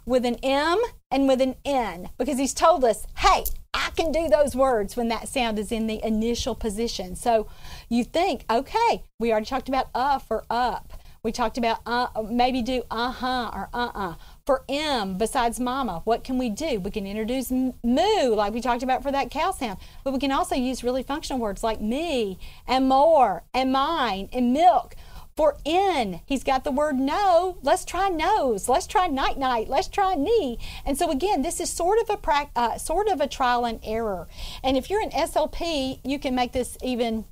[0.06, 0.80] with an M,
[1.11, 3.44] and with an N because he's told us, hey,
[3.74, 7.16] I can do those words when that sound is in the initial position.
[7.16, 7.48] So
[7.88, 10.92] you think, okay, we already talked about uh for up.
[11.22, 14.14] We talked about uh, maybe do uh huh or uh uh.
[14.46, 16.80] For M, besides mama, what can we do?
[16.80, 20.32] We can introduce moo, like we talked about for that cow sound, but we can
[20.32, 24.96] also use really functional words like me and more and mine and milk.
[25.37, 27.59] For in, he's got the word no.
[27.62, 28.68] Let's try nose.
[28.68, 29.68] Let's try night night.
[29.68, 30.59] Let's try knee.
[30.85, 34.28] And so again, this is sort of a uh, sort of a trial and error.
[34.62, 37.24] And if you're an SLP, you can make this even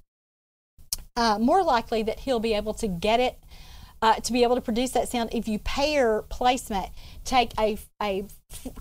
[1.16, 3.38] uh, more likely that he'll be able to get it
[4.00, 6.90] uh, to be able to produce that sound if you pair placement
[7.24, 8.24] take a, a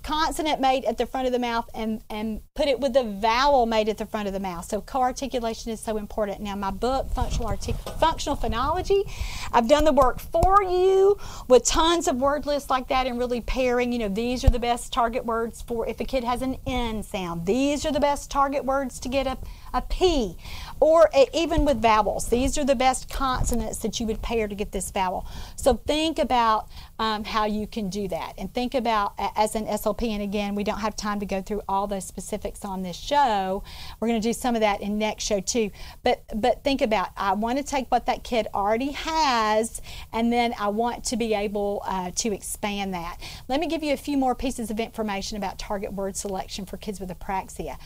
[0.02, 3.66] consonant made at the front of the mouth and, and put it with the vowel
[3.66, 4.66] made at the front of the mouth.
[4.66, 6.40] So co-articulation is so important.
[6.40, 9.04] Now my book, Functional, Artic- Functional Phonology,
[9.52, 13.42] I've done the work for you with tons of word lists like that and really
[13.42, 16.58] pairing, you know, these are the best target words for if a kid has an
[16.66, 17.46] N sound.
[17.46, 19.38] These are the best target words to get a,
[19.74, 20.38] a P.
[20.80, 24.56] Or a, even with vowels, these are the best consonants that you would pair to
[24.56, 25.26] get this vowel.
[25.56, 26.68] So think about
[27.00, 30.10] um, how you can do that and think about as an SLP.
[30.10, 33.64] And again, we don't have time to go through all those specifics on this show.
[34.00, 35.72] We're going to do some of that in next show too.
[36.04, 39.82] But but think about I want to take what that kid already has,
[40.14, 43.18] and then I want to be able uh, to expand that.
[43.48, 46.78] Let me give you a few more pieces of information about target word selection for
[46.78, 47.78] kids with apraxia.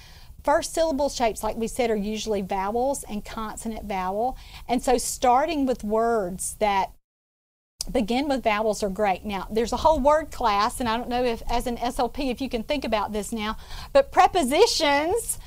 [0.44, 4.38] First syllable shapes, like we said, are usually vowels and consonant vowel.
[4.68, 6.92] And so starting with words that
[7.92, 9.26] begin with vowels are great.
[9.26, 12.42] Now, there's a whole word class, and I don't know if, as an SLP, if
[12.42, 13.58] you can think about this now,
[13.94, 15.40] but prepositions,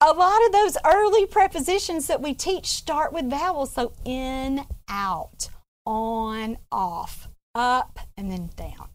[0.00, 3.72] a lot of those early prepositions that we teach start with vowels.
[3.72, 5.48] So in, out,
[5.84, 8.88] on, off, up, and then down.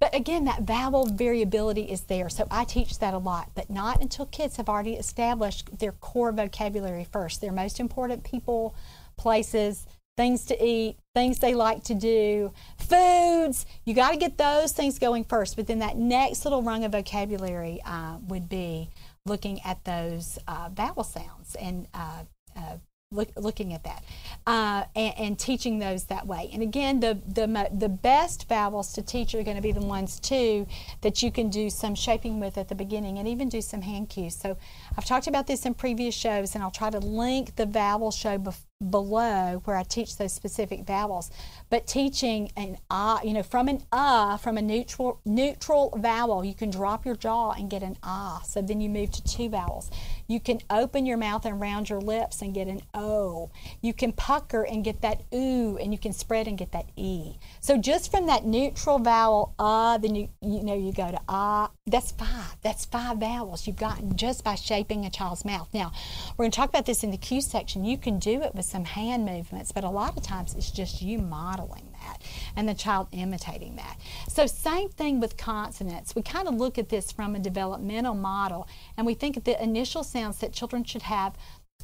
[0.00, 2.28] But again, that vowel variability is there.
[2.28, 6.32] So I teach that a lot, but not until kids have already established their core
[6.32, 7.40] vocabulary first.
[7.40, 8.74] Their most important people,
[9.16, 13.64] places, things to eat, things they like to do, foods.
[13.84, 15.54] You got to get those things going first.
[15.54, 18.90] But then that next little rung of vocabulary uh, would be
[19.26, 22.24] looking at those uh, vowel sounds and uh,
[22.56, 22.78] uh
[23.10, 24.04] look, looking at that
[24.46, 26.50] uh, and, and, teaching those that way.
[26.52, 30.20] And again, the, the, the best vowels to teach are going to be the ones
[30.20, 30.66] too
[31.00, 34.10] that you can do some shaping with at the beginning and even do some hand
[34.10, 34.36] cues.
[34.36, 34.56] So
[34.96, 38.36] I've talked about this in previous shows and I'll try to link the vowel show
[38.38, 41.32] before below where I teach those specific vowels.
[41.68, 46.54] But teaching an ah, you know, from an ah, from a neutral neutral vowel, you
[46.54, 48.40] can drop your jaw and get an ah.
[48.46, 49.90] So then you move to two vowels.
[50.30, 53.50] You can open your mouth and round your lips and get an O.
[53.80, 57.38] You can pucker and get that oo, and you can spread and get that e.
[57.60, 61.70] So just from that neutral vowel ah, then you you know you go to ah.
[61.86, 62.56] That's five.
[62.62, 65.72] That's five vowels you've gotten just by shaping a child's mouth.
[65.72, 65.92] Now
[66.36, 67.86] we're going to talk about this in the cue section.
[67.86, 71.00] You can do it with some hand movements, but a lot of times it's just
[71.00, 72.22] you modeling that
[72.56, 73.98] and the child imitating that.
[74.28, 76.14] So, same thing with consonants.
[76.14, 80.04] We kind of look at this from a developmental model and we think the initial
[80.04, 81.34] sounds that children should have.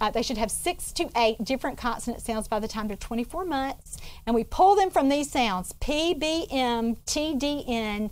[0.01, 3.45] Uh, they should have six to eight different consonant sounds by the time they're 24
[3.45, 3.97] months.
[4.27, 8.11] And we pull them from these sounds P, B, M, T, D, N.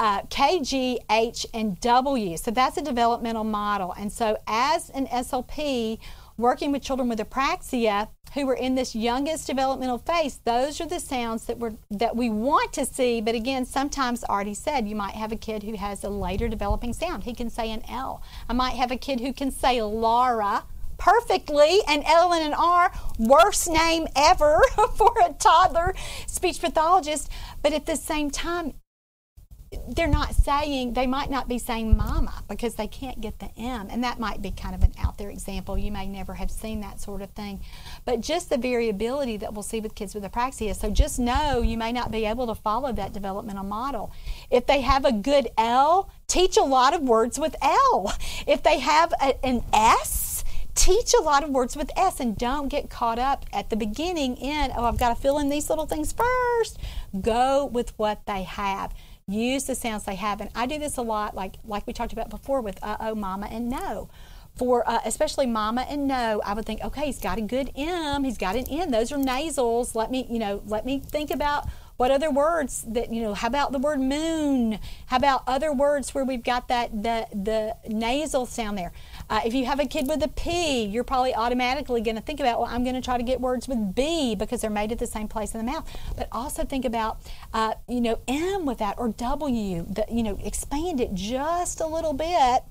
[0.00, 2.36] Uh, K, G, H, and W.
[2.36, 3.92] So that's a developmental model.
[3.92, 6.00] And so, as an SLP,
[6.36, 11.00] working with children with apraxia who are in this youngest developmental phase, those are the
[11.00, 13.20] sounds that we're that we want to see.
[13.20, 16.92] But again, sometimes already said you might have a kid who has a later developing
[16.92, 17.24] sound.
[17.24, 18.22] He can say an L.
[18.48, 20.64] I might have a kid who can say Laura
[21.02, 24.62] perfectly an L and an R, worst name ever
[24.96, 25.94] for a toddler
[26.28, 27.28] speech pathologist.
[27.60, 28.74] But at the same time,
[29.88, 33.88] they're not saying they might not be saying mama because they can't get the m
[33.90, 35.78] and that might be kind of an out there example.
[35.78, 37.60] You may never have seen that sort of thing.
[38.04, 40.74] But just the variability that we'll see with kids with apraxia.
[40.74, 44.12] So just know you may not be able to follow that developmental model.
[44.50, 48.12] If they have a good l teach a lot of words with l.
[48.46, 50.44] If they have a, an s
[50.74, 54.36] teach a lot of words with S and don't get caught up at the beginning
[54.36, 56.78] in, oh, I've got to fill in these little things first.
[57.20, 58.94] Go with what they have
[59.34, 60.40] use the sounds they have.
[60.40, 63.14] And I do this a lot, like like we talked about before with uh oh,
[63.14, 64.08] mama, and no.
[64.54, 68.22] For uh, especially mama and no, I would think, okay, he's got a good M,
[68.24, 68.90] he's got an N.
[68.90, 69.94] Those are nasals.
[69.94, 73.46] Let me, you know, let me think about What other words that, you know, how
[73.48, 74.78] about the word moon?
[75.06, 78.92] How about other words where we've got that, the, the nasal sound there?
[79.32, 82.38] Uh, if you have a kid with a P, you're probably automatically going to think
[82.38, 84.98] about, well, I'm going to try to get words with B because they're made at
[84.98, 85.88] the same place in the mouth.
[86.14, 87.18] But also think about,
[87.54, 91.86] uh, you know, M with that or W, the, you know, expand it just a
[91.86, 92.62] little bit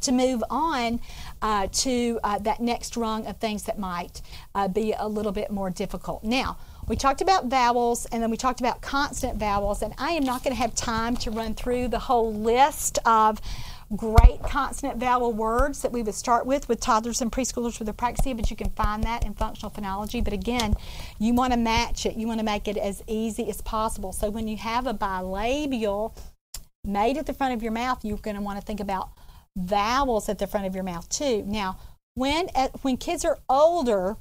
[0.00, 1.00] to move on
[1.42, 4.22] uh, to uh, that next rung of things that might
[4.54, 6.24] uh, be a little bit more difficult.
[6.24, 6.56] Now,
[6.88, 10.44] we talked about vowels and then we talked about consonant vowels, and I am not
[10.44, 13.40] going to have time to run through the whole list of
[13.96, 18.36] great consonant vowel words that we would start with with toddlers and preschoolers with apraxia,
[18.36, 20.22] but you can find that in functional phonology.
[20.22, 20.74] But again,
[21.18, 24.12] you want to match it, you want to make it as easy as possible.
[24.12, 26.16] So when you have a bilabial
[26.84, 29.10] made at the front of your mouth, you're going to want to think about
[29.56, 31.44] vowels at the front of your mouth too.
[31.46, 31.78] Now,
[32.14, 32.48] when
[32.82, 34.16] when kids are older,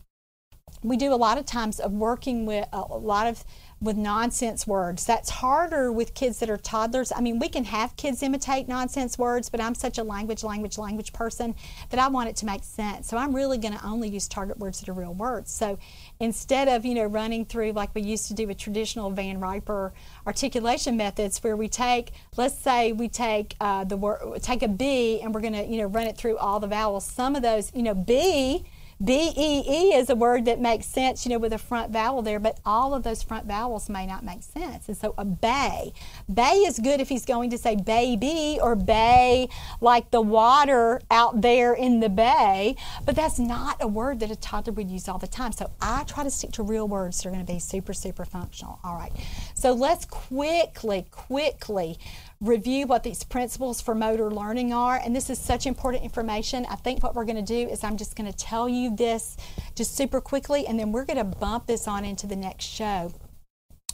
[0.81, 3.43] we do a lot of times of working with uh, a lot of
[3.83, 5.05] with nonsense words.
[5.05, 7.11] That's harder with kids that are toddlers.
[7.13, 10.77] I mean, we can have kids imitate nonsense words, but I'm such a language, language,
[10.77, 11.53] language person
[11.89, 13.07] that I want it to make sense.
[13.07, 15.51] So I'm really going to only use target words that are real words.
[15.51, 15.77] So
[16.19, 19.93] instead of, you know, running through like we used to do with traditional Van Riper
[20.25, 25.19] articulation methods where we take, let's say we take uh, the word, take a B
[25.21, 27.05] and we're going to, you know, run it through all the vowels.
[27.05, 28.63] Some of those, you know, B
[29.03, 32.21] B E E is a word that makes sense, you know, with a front vowel
[32.21, 34.87] there, but all of those front vowels may not make sense.
[34.87, 35.91] And so a bay,
[36.33, 39.49] bay is good if he's going to say baby or bay,
[39.81, 42.75] like the water out there in the bay,
[43.05, 45.51] but that's not a word that a toddler would use all the time.
[45.51, 48.25] So I try to stick to real words that are going to be super, super
[48.25, 48.79] functional.
[48.83, 49.11] All right.
[49.53, 51.97] So let's quickly, quickly
[52.43, 54.97] review what these principles for motor learning are.
[54.97, 56.65] And this is such important information.
[56.69, 59.37] I think what we're going to do is I'm just going to tell you this
[59.75, 63.13] just super quickly, and then we're going to bump this on into the next show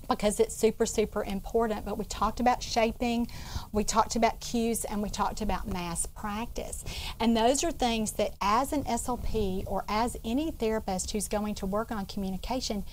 [0.10, 1.86] because it's super, super important.
[1.86, 3.28] But we talked about shaping,
[3.72, 6.84] we talked about cues, and we talked about mass practice.
[7.20, 11.68] And those are things that, as an SLP or as any therapist who's going to
[11.68, 12.84] work on communication,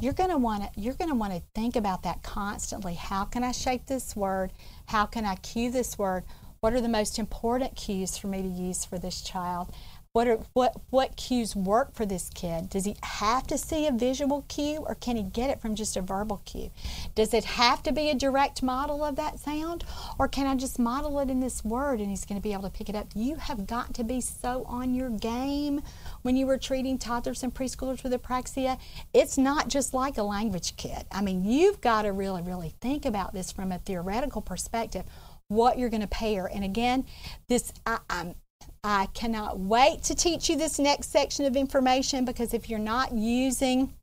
[0.00, 3.24] you're going to want to you're going to want to think about that constantly how
[3.24, 4.52] can i shape this word
[4.86, 6.24] how can i cue this word
[6.60, 9.72] what are the most important cues for me to use for this child
[10.12, 12.68] what are what what cues work for this kid?
[12.68, 15.96] Does he have to see a visual cue or can he get it from just
[15.96, 16.72] a verbal cue?
[17.14, 19.84] Does it have to be a direct model of that sound
[20.18, 22.64] or can I just model it in this word and he's going to be able
[22.64, 23.06] to pick it up?
[23.14, 25.80] You have got to be so on your game
[26.22, 28.78] when you were treating toddlers and preschoolers with apraxia.
[29.12, 31.06] It's not just like a language kit.
[31.10, 35.04] I mean, you've got to really really think about this from a theoretical perspective
[35.48, 36.46] what you're going to pair.
[36.46, 37.04] And again,
[37.48, 38.34] this I, am
[38.82, 43.12] I cannot wait to teach you this next section of information because if you're not
[43.12, 43.94] using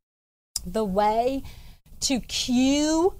[0.65, 1.43] the way
[2.01, 3.15] to cue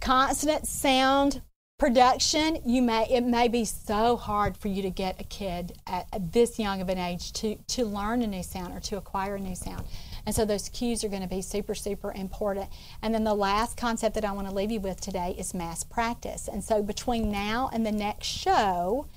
[0.00, 1.42] consonant sound
[1.82, 6.06] production, you may it may be so hard for you to get a kid at,
[6.32, 9.40] this young of an age to to learn a new sound or to acquire a
[9.40, 9.84] new sound.
[10.24, 12.68] And so those cues are going to be super super important.
[13.02, 15.82] And then the last concept that I want to leave you with today is mass
[15.82, 16.46] practice.
[16.46, 19.08] And so between now and the next show,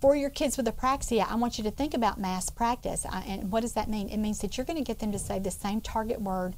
[0.00, 3.06] for your kids with apraxia, I want you to think about mass practice.
[3.06, 4.08] Uh, and what does that mean?
[4.08, 6.56] It means that you're going to get them to say the same target word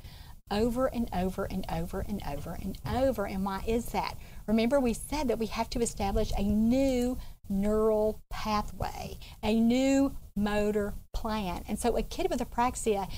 [0.51, 3.27] over and over and over and over and over.
[3.27, 4.17] And why is that?
[4.47, 7.19] Remember, we said that we have to establish a new
[7.49, 11.65] neural pathway, a new motor plan.
[11.69, 13.11] And so, a kid with apraxia,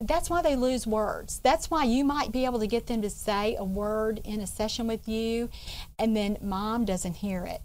[0.00, 1.40] that's why they lose words.
[1.40, 4.46] That's why you might be able to get them to say a word in a
[4.46, 5.50] session with you,
[5.98, 7.62] and then mom doesn't hear it.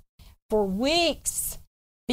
[0.50, 1.60] For weeks,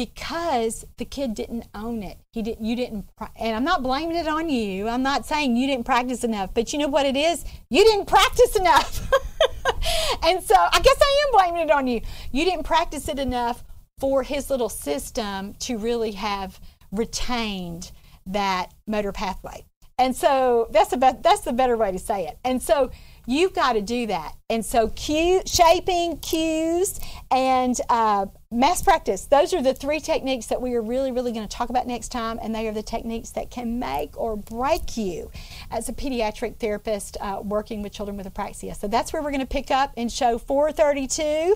[0.05, 2.17] because the kid didn't own it.
[2.31, 4.87] He didn't you didn't and I'm not blaming it on you.
[4.87, 7.45] I'm not saying you didn't practice enough, but you know what it is?
[7.69, 9.11] You didn't practice enough.
[10.23, 12.01] and so I guess I am blaming it on you.
[12.31, 13.63] You didn't practice it enough
[13.99, 16.59] for his little system to really have
[16.91, 17.91] retained
[18.25, 19.63] that motor pathway.
[19.99, 22.39] And so that's the be- that's the better way to say it.
[22.43, 22.89] And so
[23.27, 24.33] you've got to do that.
[24.49, 26.99] And so cue shaping, cues,
[27.29, 29.25] and uh, mass practice.
[29.25, 32.09] Those are the three techniques that we are really, really going to talk about next
[32.09, 35.31] time, and they are the techniques that can make or break you
[35.71, 38.75] as a pediatric therapist uh, working with children with apraxia.
[38.75, 41.55] So that's where we're going to pick up in show 432.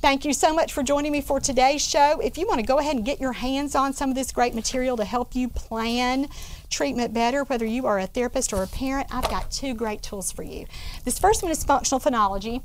[0.00, 2.20] Thank you so much for joining me for today's show.
[2.20, 4.54] If you want to go ahead and get your hands on some of this great
[4.54, 6.26] material to help you plan
[6.70, 10.32] treatment better, whether you are a therapist or a parent, I've got two great tools
[10.32, 10.64] for you.
[11.04, 12.62] This first one is functional phonology.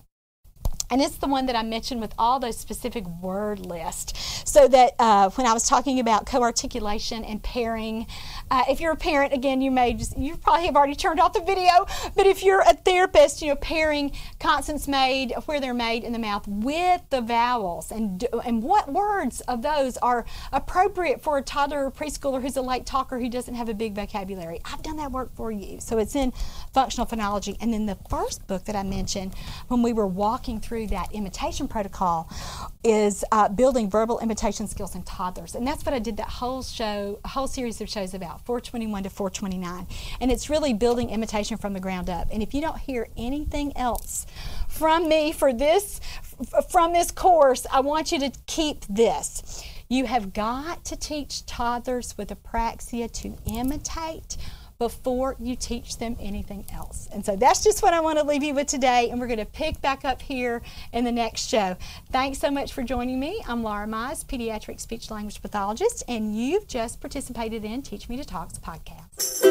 [0.90, 4.44] And it's the one that I mentioned with all those specific word lists.
[4.50, 8.08] So that uh, when I was talking about co-articulation and pairing,
[8.52, 11.34] uh, if you're a parent, again, you may just, you probably have already turned off
[11.34, 16.04] the video, but if you're a therapist, you know, pairing consonants made where they're made
[16.04, 21.38] in the mouth with the vowels and and what words of those are appropriate for
[21.38, 24.60] a toddler or preschooler who's a late talker who doesn't have a big vocabulary.
[24.66, 25.80] I've done that work for you.
[25.80, 26.32] So it's in
[26.74, 27.58] functional phonology.
[27.60, 29.34] And then the first book that I mentioned
[29.68, 32.30] when we were walking through that imitation protocol
[32.84, 35.56] is uh, building verbal imitation skills in toddlers.
[35.56, 39.04] And that's what I did that whole show, a whole series of shows about, 421
[39.04, 39.88] to 429.
[40.20, 42.28] And it's really building imitation from the ground up.
[42.30, 44.26] And if you don't hear anything else
[44.68, 46.02] from me for this,
[46.70, 49.64] from this course, I want you to keep this.
[49.88, 54.36] You have got to teach toddlers with apraxia to imitate
[54.78, 57.08] before you teach them anything else.
[57.14, 59.10] And so that's just what I want to leave you with today.
[59.10, 60.62] And we're going to pick back up here
[60.94, 61.78] in the next show.
[62.12, 63.44] Thanks so much for joining me.
[63.48, 68.26] I'm Laura Mize, pediatric speech language pathologist, and you've just participated in Teach Me to
[68.26, 69.44] Talks podcast.